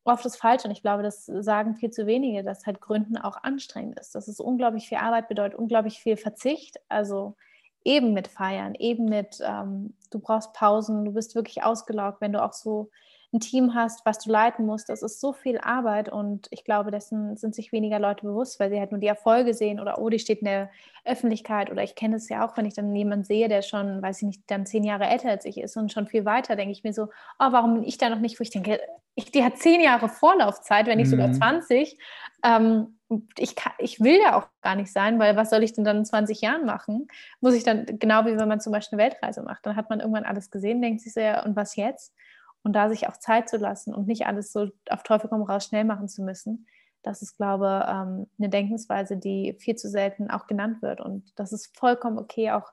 [0.06, 0.68] oft das Falsche.
[0.68, 4.14] Und ich glaube, das sagen viel zu wenige, dass halt Gründen auch anstrengend ist.
[4.14, 6.78] Dass es unglaublich viel Arbeit bedeutet, unglaublich viel Verzicht.
[6.88, 7.36] Also
[7.86, 12.42] eben mit Feiern, eben mit, ähm, du brauchst Pausen, du bist wirklich ausgelaugt, wenn du
[12.42, 12.90] auch so
[13.32, 14.88] ein Team hast, was du leiten musst.
[14.88, 18.70] Das ist so viel Arbeit und ich glaube, dessen sind sich weniger Leute bewusst, weil
[18.70, 20.70] sie halt nur die Erfolge sehen oder oh, die steht in der
[21.04, 24.18] Öffentlichkeit oder ich kenne es ja auch, wenn ich dann jemanden sehe, der schon, weiß
[24.18, 26.84] ich nicht, dann zehn Jahre älter als ich ist und schon viel weiter, denke ich
[26.84, 27.04] mir so,
[27.38, 28.80] oh, warum bin ich da noch nicht, wo ich denke,
[29.14, 31.12] ich, die hat zehn Jahre Vorlaufzeit, wenn nicht mhm.
[31.12, 31.98] sogar 20.
[32.44, 32.95] Ähm,
[33.38, 35.98] ich, kann, ich will ja auch gar nicht sein, weil was soll ich denn dann
[35.98, 37.06] in 20 Jahren machen?
[37.40, 40.00] Muss ich dann, genau wie wenn man zum Beispiel eine Weltreise macht, dann hat man
[40.00, 42.14] irgendwann alles gesehen, denkt sich so, ja, und was jetzt?
[42.62, 45.66] Und da sich auch Zeit zu lassen und nicht alles so auf Teufel komm raus
[45.66, 46.66] schnell machen zu müssen,
[47.02, 51.00] das ist, glaube ich, ähm, eine Denkensweise, die viel zu selten auch genannt wird.
[51.00, 52.72] Und das ist vollkommen okay, auch,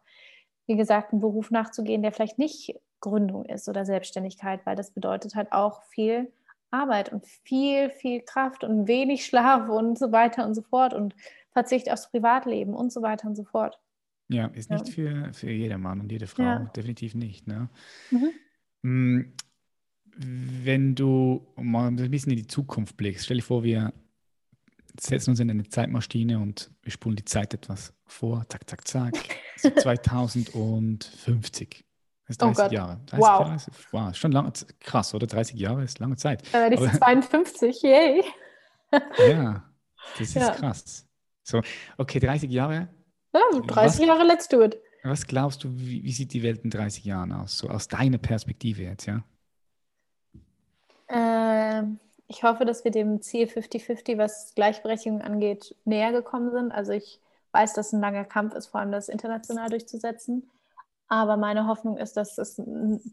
[0.65, 5.35] wie gesagt, einen Beruf nachzugehen, der vielleicht nicht Gründung ist oder Selbstständigkeit, weil das bedeutet
[5.35, 6.31] halt auch viel
[6.73, 11.15] Arbeit und viel, viel Kraft und wenig Schlaf und so weiter und so fort und
[11.51, 13.79] Verzicht aufs Privatleben und so weiter und so fort.
[14.27, 14.93] Ja, ist nicht ja.
[14.93, 16.59] für, für jeder Mann und jede Frau, ja.
[16.75, 17.47] definitiv nicht.
[17.47, 17.69] Ne?
[18.09, 18.31] Mhm.
[18.81, 19.33] Mm,
[20.15, 23.93] wenn du mal ein bisschen in die Zukunft blickst, stell dir vor, wir
[24.99, 29.13] setzen uns in eine Zeitmaschine und wir spulen die Zeit etwas vor, zack, zack, zack,
[29.57, 31.85] so 2050.
[32.25, 32.99] Das ist 30 oh Jahre.
[33.07, 33.39] 30 wow.
[33.39, 35.27] Jahre ist, wow, schon lange, krass, oder?
[35.27, 36.43] 30 Jahre ist lange Zeit.
[36.53, 38.23] Dann werde ich 52, yay.
[39.29, 39.63] ja,
[40.17, 40.51] das ist ja.
[40.51, 41.05] krass.
[41.43, 41.61] So,
[41.97, 42.87] okay, 30 Jahre.
[43.33, 44.77] Ja, 30 was, Jahre, let's do it.
[45.03, 47.57] Was glaubst du, wie, wie, sieht die Welt in 30 Jahren aus?
[47.57, 49.23] So aus deiner Perspektive jetzt, ja?
[51.07, 51.83] Äh,
[52.27, 56.71] ich hoffe, dass wir dem Ziel 50-50, was Gleichberechtigung angeht, näher gekommen sind.
[56.71, 57.19] Also ich
[57.51, 60.49] weiß, dass ein langer Kampf ist, vor allem das international durchzusetzen.
[61.13, 62.59] Aber meine Hoffnung ist, dass es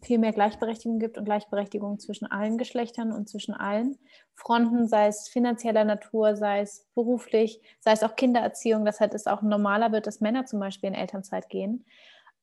[0.03, 3.99] viel mehr Gleichberechtigung gibt und Gleichberechtigung zwischen allen Geschlechtern und zwischen allen
[4.35, 9.27] Fronten, sei es finanzieller Natur, sei es beruflich, sei es auch Kindererziehung, dass halt es
[9.27, 11.85] auch normaler wird, dass Männer zum Beispiel in Elternzeit gehen.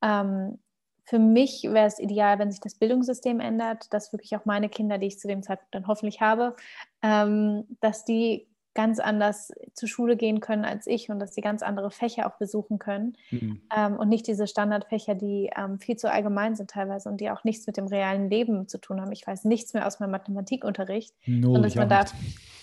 [0.03, 0.59] Ähm,
[1.05, 4.99] für mich wäre es ideal, wenn sich das Bildungssystem ändert, dass wirklich auch meine Kinder,
[4.99, 6.55] die ich zu dem Zeitpunkt dann hoffentlich habe,
[7.01, 8.47] ähm, dass die
[8.77, 12.37] ganz anders zur Schule gehen können als ich und dass sie ganz andere Fächer auch
[12.37, 13.59] besuchen können mhm.
[13.75, 17.43] ähm, und nicht diese Standardfächer, die ähm, viel zu allgemein sind teilweise und die auch
[17.43, 19.11] nichts mit dem realen Leben zu tun haben.
[19.11, 21.15] Ich weiß nichts mehr aus meinem Mathematikunterricht.
[21.25, 22.05] No, und dass man da,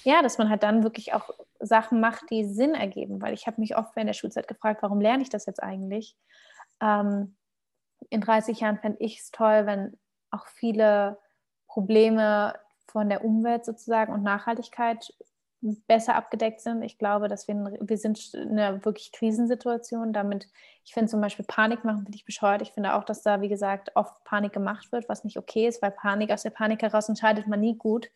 [0.04, 3.60] ja, dass man halt dann wirklich auch Sachen macht, die Sinn ergeben, weil ich habe
[3.60, 6.16] mich oft während der Schulzeit gefragt, warum lerne ich das jetzt eigentlich?
[6.80, 7.34] Ähm,
[8.08, 9.98] in 30 Jahren fände ich es toll, wenn
[10.30, 11.18] auch viele
[11.66, 12.54] Probleme
[12.86, 15.12] von der Umwelt sozusagen und Nachhaltigkeit
[15.86, 16.82] besser abgedeckt sind.
[16.82, 20.12] Ich glaube, dass wir, wir sind in einer wirklich Krisensituation.
[20.12, 20.48] Damit,
[20.84, 22.62] ich finde zum Beispiel Panik machen, finde ich bescheuert.
[22.62, 25.80] Ich finde auch, dass da, wie gesagt, oft Panik gemacht wird, was nicht okay ist,
[25.82, 28.10] weil Panik aus der Panik heraus entscheidet man nie gut.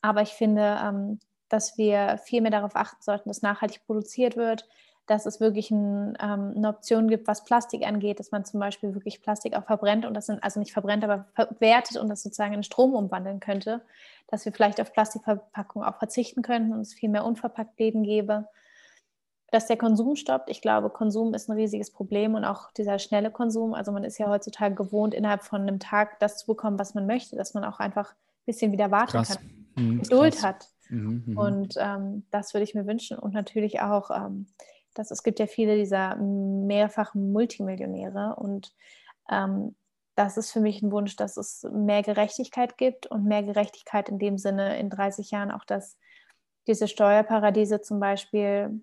[0.00, 1.18] Aber ich finde, ähm,
[1.48, 4.66] dass wir viel mehr darauf achten sollten, dass nachhaltig produziert wird,
[5.08, 8.94] dass es wirklich ein, ähm, eine Option gibt, was Plastik angeht, dass man zum Beispiel
[8.94, 12.52] wirklich Plastik auch verbrennt und das sind, also nicht verbrennt, aber verwertet und das sozusagen
[12.52, 13.80] in Strom umwandeln könnte,
[14.28, 18.46] dass wir vielleicht auf Plastikverpackungen auch verzichten könnten und es viel mehr unverpackt Läden gäbe.
[19.50, 20.50] Dass der Konsum stoppt.
[20.50, 23.72] Ich glaube, Konsum ist ein riesiges Problem und auch dieser schnelle Konsum.
[23.72, 27.06] Also man ist ja heutzutage gewohnt, innerhalb von einem Tag das zu bekommen, was man
[27.06, 29.38] möchte, dass man auch einfach ein bisschen wieder warten krass.
[29.38, 30.42] kann, mhm, Geduld krass.
[30.44, 30.68] hat.
[30.90, 33.18] Mhm, mhm, und ähm, das würde ich mir wünschen.
[33.18, 34.48] Und natürlich auch ähm,
[34.98, 38.74] dass es gibt ja viele dieser mehrfachen Multimillionäre und
[39.30, 39.76] ähm,
[40.16, 44.18] das ist für mich ein Wunsch, dass es mehr Gerechtigkeit gibt und mehr Gerechtigkeit in
[44.18, 45.96] dem Sinne in 30 Jahren auch, dass
[46.66, 48.82] diese Steuerparadiese zum Beispiel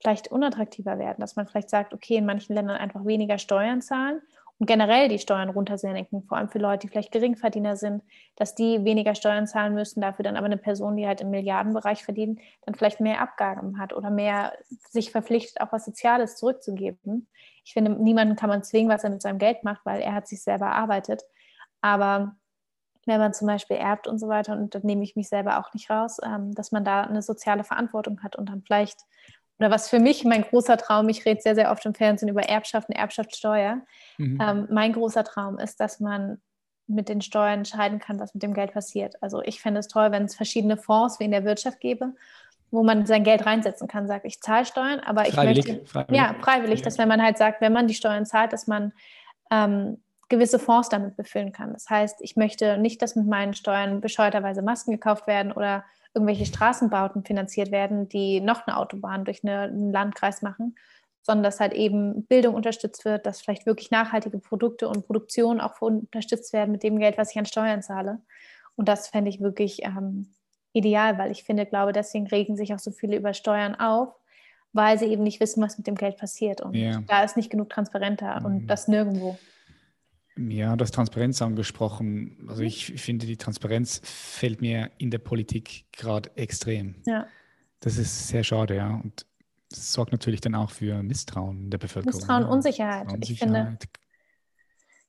[0.00, 4.22] vielleicht unattraktiver werden, dass man vielleicht sagt, okay, in manchen Ländern einfach weniger Steuern zahlen
[4.58, 8.02] und generell die Steuern runtersenken, vor allem für Leute, die vielleicht Geringverdiener sind,
[8.36, 12.04] dass die weniger Steuern zahlen müssen, dafür dann aber eine Person, die halt im Milliardenbereich
[12.04, 14.54] verdient, dann vielleicht mehr Abgaben hat oder mehr
[14.90, 17.28] sich verpflichtet, auch was Soziales zurückzugeben.
[17.64, 20.26] Ich finde, niemanden kann man zwingen, was er mit seinem Geld macht, weil er hat
[20.26, 21.22] sich selber erarbeitet.
[21.82, 22.36] Aber
[23.04, 25.72] wenn man zum Beispiel erbt und so weiter, und da nehme ich mich selber auch
[25.74, 29.00] nicht raus, ähm, dass man da eine soziale Verantwortung hat und dann vielleicht
[29.58, 32.42] oder was für mich mein großer Traum, ich rede sehr, sehr oft im Fernsehen über
[32.42, 33.82] Erbschaft und Erbschaftssteuer.
[34.18, 34.38] Mhm.
[34.40, 36.38] Ähm, mein großer Traum ist, dass man
[36.86, 39.20] mit den Steuern entscheiden kann, was mit dem Geld passiert.
[39.22, 42.14] Also ich fände es toll, wenn es verschiedene Fonds wie in der Wirtschaft gäbe,
[42.70, 46.20] wo man sein Geld reinsetzen kann, sagt, ich zahle Steuern, aber ich freiwillig, möchte, freiwillig.
[46.20, 48.92] ja, freiwillig, dass wenn man halt sagt, wenn man die Steuern zahlt, dass man
[49.50, 49.98] ähm,
[50.28, 51.72] gewisse Fonds damit befüllen kann.
[51.72, 55.84] Das heißt, ich möchte nicht, dass mit meinen Steuern bescheuerterweise Masken gekauft werden oder
[56.16, 60.74] irgendwelche Straßenbauten finanziert werden, die noch eine Autobahn durch eine, einen Landkreis machen,
[61.20, 65.78] sondern dass halt eben Bildung unterstützt wird, dass vielleicht wirklich nachhaltige Produkte und Produktion auch
[65.82, 68.22] unterstützt werden mit dem Geld, was ich an Steuern zahle.
[68.76, 70.32] Und das fände ich wirklich ähm,
[70.72, 74.14] ideal, weil ich finde, glaube, deswegen regen sich auch so viele über Steuern auf,
[74.72, 76.62] weil sie eben nicht wissen, was mit dem Geld passiert.
[76.62, 77.02] Und yeah.
[77.06, 78.46] da ist nicht genug transparenter mhm.
[78.46, 79.38] und das nirgendwo.
[80.38, 82.46] Ja, das Transparenz angesprochen.
[82.48, 86.96] Also ich finde, die Transparenz fällt mir in der Politik gerade extrem.
[87.06, 87.26] Ja.
[87.80, 89.00] Das ist sehr schade, ja.
[89.02, 89.26] Und
[89.70, 92.14] das sorgt natürlich dann auch für Misstrauen der Bevölkerung.
[92.14, 92.48] Misstrauen, ja.
[92.48, 93.12] Unsicherheit.
[93.12, 93.30] Unsicherheit.
[93.30, 93.78] Ich finde,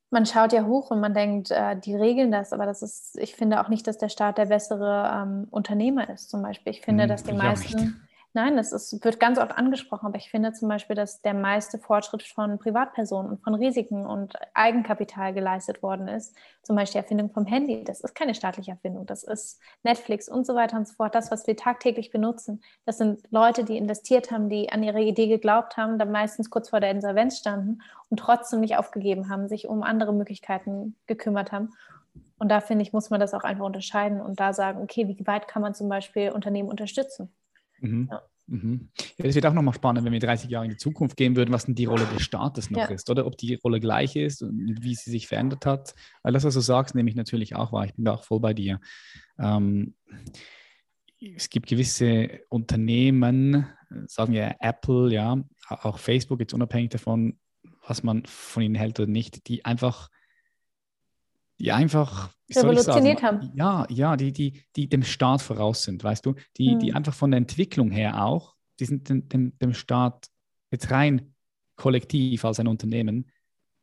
[0.09, 3.35] man schaut ja hoch und man denkt, äh, die regeln das, aber das ist, ich
[3.35, 6.71] finde auch nicht, dass der Staat der bessere ähm, Unternehmer ist, zum Beispiel.
[6.71, 10.53] Ich finde, hm, dass die meisten Nein, ist, wird ganz oft angesprochen, aber ich finde
[10.53, 16.07] zum Beispiel, dass der meiste Fortschritt von Privatpersonen und von Risiken und Eigenkapital geleistet worden
[16.07, 16.35] ist.
[16.61, 20.45] Zum Beispiel die Erfindung vom Handy, das ist keine staatliche Erfindung, das ist Netflix und
[20.45, 21.15] so weiter und so fort.
[21.15, 25.27] Das, was wir tagtäglich benutzen, das sind Leute, die investiert haben, die an ihre Idee
[25.27, 29.67] geglaubt haben, dann meistens kurz vor der Insolvenz standen und trotzdem nicht aufgegeben haben, sich
[29.67, 31.69] um andere Möglichkeiten gekümmert haben.
[32.37, 35.25] Und da finde ich, muss man das auch einfach unterscheiden und da sagen, okay, wie
[35.25, 37.31] weit kann man zum Beispiel Unternehmen unterstützen?
[37.79, 38.07] Mhm.
[38.11, 38.21] Ja.
[38.47, 38.89] Mhm.
[39.17, 41.51] Ja, das wird auch nochmal spannend, wenn wir 30 Jahre in die Zukunft gehen würden,
[41.51, 42.95] was denn die Rolle des Staates noch ja.
[42.95, 45.93] ist, oder ob die Rolle gleich ist und wie sie sich verändert hat.
[46.23, 47.85] Weil das, was du sagst, nehme ich natürlich auch wahr.
[47.85, 48.79] Ich bin da auch voll bei dir.
[49.37, 49.95] Ähm,
[51.35, 53.67] es gibt gewisse Unternehmen,
[54.05, 57.39] sagen wir Apple, ja, auch Facebook, jetzt unabhängig davon,
[57.85, 60.09] was man von ihnen hält oder nicht, die einfach
[61.59, 63.51] die einfach revolutioniert haben.
[63.55, 66.79] Ja, ja, die, die, die dem Staat voraus sind, weißt du, die, hm.
[66.79, 70.29] die einfach von der Entwicklung her auch, die sind dem, dem, dem Staat
[70.71, 71.33] jetzt rein
[71.75, 73.31] kollektiv als ein Unternehmen,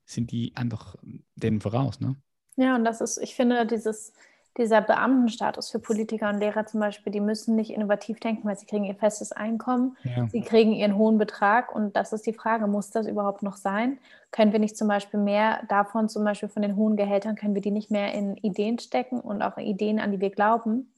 [0.05, 0.97] sind die einfach
[1.35, 2.17] dem voraus, ne?
[2.57, 4.13] Ja, und das ist, ich finde, dieses
[4.57, 8.67] dieser Beamtenstatus für Politiker und Lehrer zum Beispiel, die müssen nicht innovativ denken, weil sie
[8.67, 10.29] kriegen ihr festes Einkommen, ja.
[10.29, 13.99] sie kriegen ihren hohen Betrag und das ist die Frage, muss das überhaupt noch sein?
[14.31, 17.63] Können wir nicht zum Beispiel mehr davon, zum Beispiel von den hohen Gehältern, können wir
[17.63, 20.93] die nicht mehr in Ideen stecken und auch Ideen, an die wir glauben?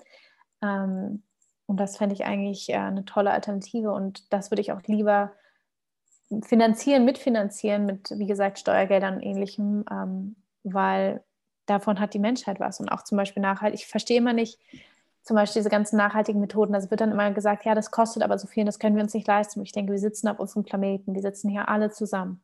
[0.62, 1.22] Ähm,
[1.66, 5.32] und das fände ich eigentlich äh, eine tolle Alternative und das würde ich auch lieber
[6.42, 11.22] finanzieren, mitfinanzieren mit, wie gesagt, Steuergeldern und ähnlichem, ähm, weil
[11.66, 12.80] davon hat die Menschheit was.
[12.80, 13.80] Und auch zum Beispiel nachhaltig.
[13.80, 14.58] Ich verstehe immer nicht,
[15.22, 16.74] zum Beispiel diese ganzen nachhaltigen Methoden.
[16.74, 19.12] Also wird dann immer gesagt, ja, das kostet aber so viel, das können wir uns
[19.12, 19.60] nicht leisten.
[19.62, 22.40] ich denke, wir sitzen auf unserem Planeten, wir sitzen hier alle zusammen.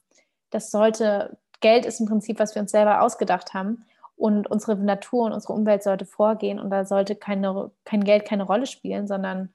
[0.50, 3.84] Das sollte, Geld ist im Prinzip, was wir uns selber ausgedacht haben.
[4.16, 8.44] Und unsere Natur und unsere Umwelt sollte vorgehen und da sollte keine, kein Geld keine
[8.44, 9.48] Rolle spielen, sondern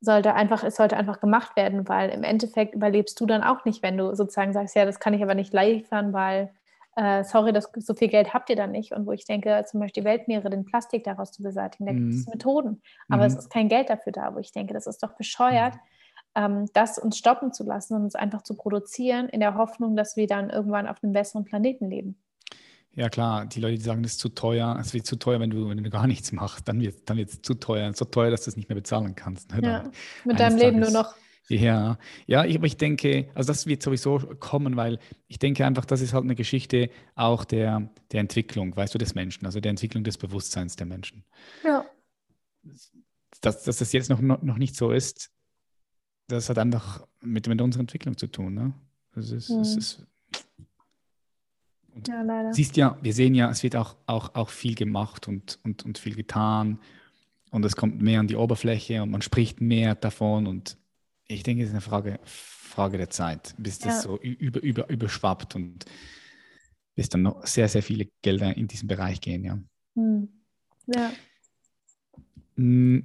[0.00, 3.82] sollte einfach, es sollte einfach gemacht werden, weil im Endeffekt überlebst du dann auch nicht,
[3.82, 6.50] wenn du sozusagen sagst, ja, das kann ich aber nicht liefern, weil
[6.98, 8.90] äh, sorry, das, so viel Geld habt ihr da nicht.
[8.90, 12.12] Und wo ich denke, zum Beispiel die Weltmeere, den Plastik daraus zu beseitigen, da gibt
[12.12, 12.32] es mhm.
[12.32, 12.82] Methoden.
[13.08, 13.28] Aber mhm.
[13.28, 16.42] es ist kein Geld dafür da, wo ich denke, das ist doch bescheuert, mhm.
[16.42, 20.16] ähm, das uns stoppen zu lassen und uns einfach zu produzieren, in der Hoffnung, dass
[20.16, 22.20] wir dann irgendwann auf einem besseren Planeten leben.
[22.96, 25.50] Ja klar, die Leute, die sagen, das ist zu teuer, es wird zu teuer, wenn
[25.50, 28.42] du, wenn du gar nichts machst, dann wird dann es zu teuer, so teuer, dass
[28.42, 29.52] du es nicht mehr bezahlen kannst.
[29.52, 29.60] Ne?
[29.62, 29.84] Ja,
[30.24, 31.14] mit deinem Leben nur noch.
[31.48, 35.86] Ja, ja, ich, aber ich denke, also das wird sowieso kommen, weil ich denke einfach,
[35.86, 39.70] das ist halt eine Geschichte auch der, der Entwicklung, weißt du, des Menschen, also der
[39.70, 41.24] Entwicklung des Bewusstseins der Menschen.
[41.64, 41.86] Ja.
[43.40, 45.30] Dass, dass das jetzt noch, noch nicht so ist,
[46.26, 48.52] das hat einfach mit, mit unserer Entwicklung zu tun.
[48.52, 48.74] Ne?
[49.14, 49.58] Das ist, mhm.
[49.58, 50.06] das ist
[52.06, 52.52] ja, leider.
[52.52, 55.98] Siehst ja, wir sehen ja, es wird auch, auch, auch viel gemacht und, und, und
[55.98, 56.78] viel getan
[57.50, 60.76] und es kommt mehr an die Oberfläche und man spricht mehr davon und
[61.28, 64.00] ich denke, es ist eine Frage, Frage der Zeit, bis das ja.
[64.02, 65.84] so über, über, überschwappt und
[66.94, 69.44] bis dann noch sehr, sehr viele Gelder in diesen Bereich gehen.
[69.44, 69.58] Ja.
[69.94, 70.28] Hm.
[70.86, 71.12] ja.
[72.56, 73.02] Hm,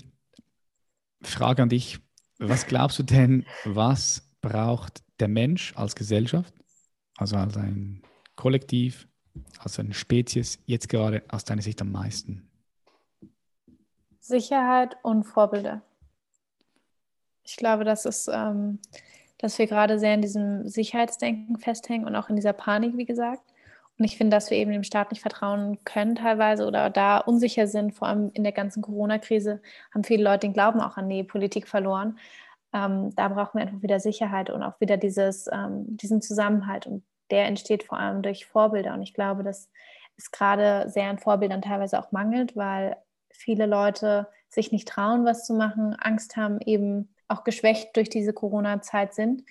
[1.22, 2.00] Frage an dich.
[2.40, 6.54] Was glaubst du denn, was braucht der Mensch als Gesellschaft,
[7.18, 8.02] also als ein
[8.36, 9.08] Kollektiv,
[9.60, 12.50] als eine Spezies, jetzt gerade aus deiner Sicht am meisten?
[14.20, 15.84] Sicherheit und Vorbilder.
[17.44, 18.80] Ich glaube, das ist, ähm,
[19.38, 23.42] dass wir gerade sehr in diesem Sicherheitsdenken festhängen und auch in dieser Panik, wie gesagt.
[23.98, 27.68] Und ich finde, dass wir eben dem Staat nicht vertrauen können teilweise oder da unsicher
[27.68, 29.62] sind, vor allem in der ganzen Corona-Krise
[29.94, 32.18] haben viele Leute den Glauben auch an die Politik verloren.
[32.74, 36.88] Ähm, da brauchen wir einfach wieder Sicherheit und auch wieder dieses, ähm, diesen Zusammenhalt.
[36.88, 38.94] Und der entsteht vor allem durch Vorbilder.
[38.94, 39.70] Und ich glaube, dass
[40.18, 42.98] es gerade sehr an Vorbildern teilweise auch mangelt, weil
[43.30, 48.34] viele Leute sich nicht trauen, was zu machen, Angst haben, eben auch geschwächt durch diese
[48.34, 49.44] Corona-Zeit sind.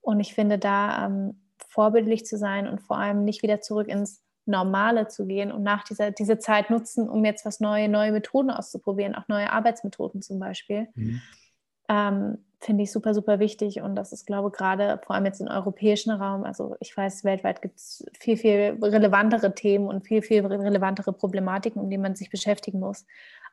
[0.00, 4.22] Und ich finde, da ähm, vorbildlich zu sein und vor allem nicht wieder zurück ins
[4.46, 8.50] Normale zu gehen und nach dieser diese Zeit nutzen, um jetzt was neue, neue Methoden
[8.50, 10.88] auszuprobieren, auch neue Arbeitsmethoden zum Beispiel.
[10.94, 11.20] Mhm.
[11.90, 13.80] Ähm, finde ich super, super wichtig.
[13.80, 17.24] Und das ist, glaube ich, gerade vor allem jetzt im europäischen Raum, also ich weiß,
[17.24, 22.16] weltweit gibt es viel, viel relevantere Themen und viel, viel relevantere Problematiken, um die man
[22.16, 23.06] sich beschäftigen muss.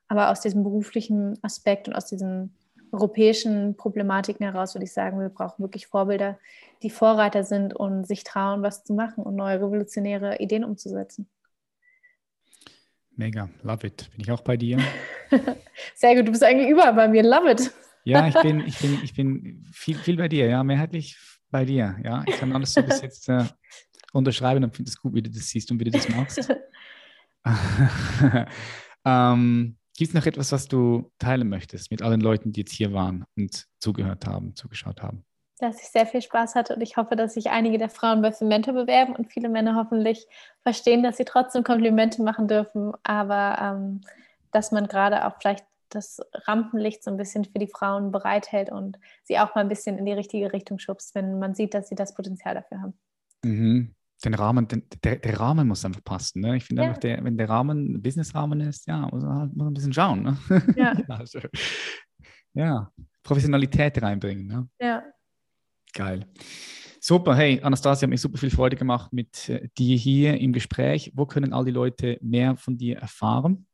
[0.08, 2.56] Aber aus diesem beruflichen Aspekt und aus diesen
[2.96, 6.40] europäischen Problematiken heraus würde ich sagen, wir brauchen wirklich Vorbilder,
[6.82, 11.28] die Vorreiter sind und sich trauen, was zu machen und neue revolutionäre Ideen umzusetzen.
[13.18, 14.10] Mega, love it.
[14.12, 14.78] Bin ich auch bei dir?
[15.96, 17.72] Sehr gut, du bist eigentlich überall bei mir, love it.
[18.04, 21.18] Ja, ich bin, ich bin, ich bin viel, viel bei dir, ja, mehrheitlich
[21.50, 21.98] bei dir.
[22.04, 23.46] Ja, ich kann alles so bis jetzt äh,
[24.14, 26.54] unterschreiben und finde es gut, wie du das siehst und wie du das machst.
[29.06, 32.92] ähm, Gibt es noch etwas, was du teilen möchtest mit allen Leuten, die jetzt hier
[32.92, 35.24] waren und zugehört haben, zugeschaut haben?
[35.60, 38.34] Dass ich sehr viel Spaß hatte und ich hoffe, dass sich einige der Frauen bei
[38.34, 40.28] Femento bewerben und viele Männer hoffentlich
[40.64, 44.02] verstehen, dass sie trotzdem Komplimente machen dürfen, aber ähm,
[44.52, 49.00] dass man gerade auch vielleicht das Rampenlicht so ein bisschen für die Frauen bereithält und
[49.24, 51.96] sie auch mal ein bisschen in die richtige Richtung schubst, wenn man sieht, dass sie
[51.96, 52.94] das Potenzial dafür haben.
[53.46, 53.96] Mhm.
[54.26, 56.42] Den Rahmen, den, der, der, Rahmen muss einfach passen.
[56.42, 56.58] Ne?
[56.58, 56.90] Ich finde ja.
[56.90, 59.94] einfach, der, wenn der Rahmen ein Business-Rahmen ist, ja, muss man halt muss ein bisschen
[59.94, 60.24] schauen.
[60.24, 60.38] Ne?
[60.76, 60.94] Ja.
[61.08, 61.40] also,
[62.54, 64.48] ja, Professionalität reinbringen.
[64.48, 64.68] Ne?
[64.80, 65.04] Ja.
[65.94, 66.26] Geil.
[67.00, 71.12] Super, hey, Anastasia, hat mir super viel Freude gemacht mit äh, dir hier im Gespräch.
[71.14, 73.68] Wo können all die Leute mehr von dir erfahren?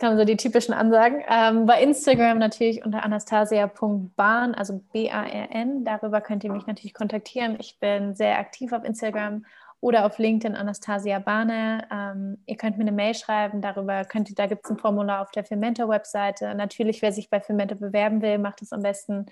[0.00, 1.22] Kommen so die typischen Ansagen.
[1.28, 5.84] Ähm, bei Instagram natürlich unter anastasia.bahn, also B-A-R-N.
[5.84, 7.58] Darüber könnt ihr mich natürlich kontaktieren.
[7.60, 9.44] Ich bin sehr aktiv auf Instagram
[9.80, 11.86] oder auf LinkedIn Anastasia Bahne.
[11.92, 15.20] Ähm, ihr könnt mir eine Mail schreiben, darüber könnt ihr, da gibt es ein Formular
[15.20, 16.54] auf der Fermenter-Webseite.
[16.54, 19.26] Natürlich, wer sich bei Fermenter bewerben will, macht es am besten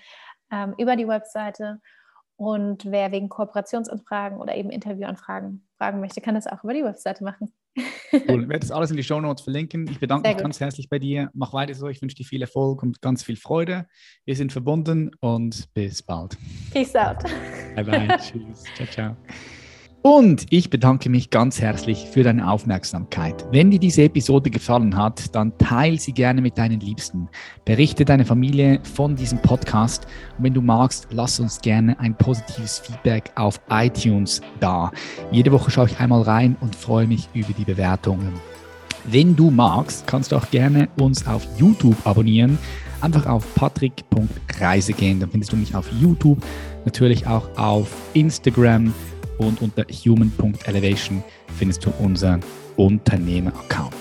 [0.51, 1.81] ähm, über die Webseite.
[2.35, 7.23] Und wer wegen Kooperationsanfragen oder eben Interviewanfragen fragen möchte, kann das auch über die Webseite
[7.23, 7.51] machen.
[7.77, 7.83] Cool.
[8.11, 9.87] Ich werde das alles in die Show Notes verlinken.
[9.89, 10.43] Ich bedanke Sehr mich gut.
[10.45, 11.29] ganz herzlich bei dir.
[11.33, 11.87] Mach weiter so.
[11.87, 13.85] Ich wünsche dir viel Erfolg und ganz viel Freude.
[14.25, 16.35] Wir sind verbunden und bis bald.
[16.71, 17.23] Peace out.
[17.75, 18.07] Bye bye.
[18.17, 18.63] Tschüss.
[18.75, 19.17] Ciao, ciao.
[20.01, 23.45] Und ich bedanke mich ganz herzlich für deine Aufmerksamkeit.
[23.51, 27.27] Wenn dir diese Episode gefallen hat, dann teile sie gerne mit deinen Liebsten.
[27.65, 30.07] Berichte deine Familie von diesem Podcast.
[30.37, 34.89] Und wenn du magst, lass uns gerne ein positives Feedback auf iTunes da.
[35.31, 38.31] Jede Woche schaue ich einmal rein und freue mich über die Bewertungen.
[39.03, 42.57] Wenn du magst, kannst du auch gerne uns auf YouTube abonnieren.
[43.01, 45.19] Einfach auf patrick.reise gehen.
[45.19, 46.41] Dann findest du mich auf YouTube,
[46.85, 48.93] natürlich auch auf Instagram
[49.39, 51.23] und unter human.elevation
[51.57, 52.41] findest du unseren
[52.75, 53.95] Unternehmer-Account.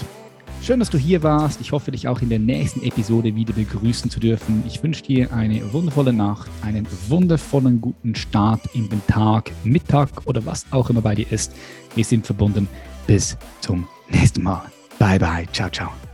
[0.62, 1.61] Schön, dass du hier warst.
[1.61, 4.62] Ich hoffe, dich auch in der nächsten Episode wieder begrüßen zu dürfen.
[4.66, 10.45] Ich wünsche dir eine wundervolle Nacht, einen wundervollen guten Start in den Tag, Mittag oder
[10.45, 11.55] was auch immer bei dir ist.
[11.95, 12.68] Wir sind verbunden.
[13.07, 14.70] Bis zum nächsten Mal.
[14.99, 15.47] Bye bye.
[15.53, 16.07] Ciao, ciao.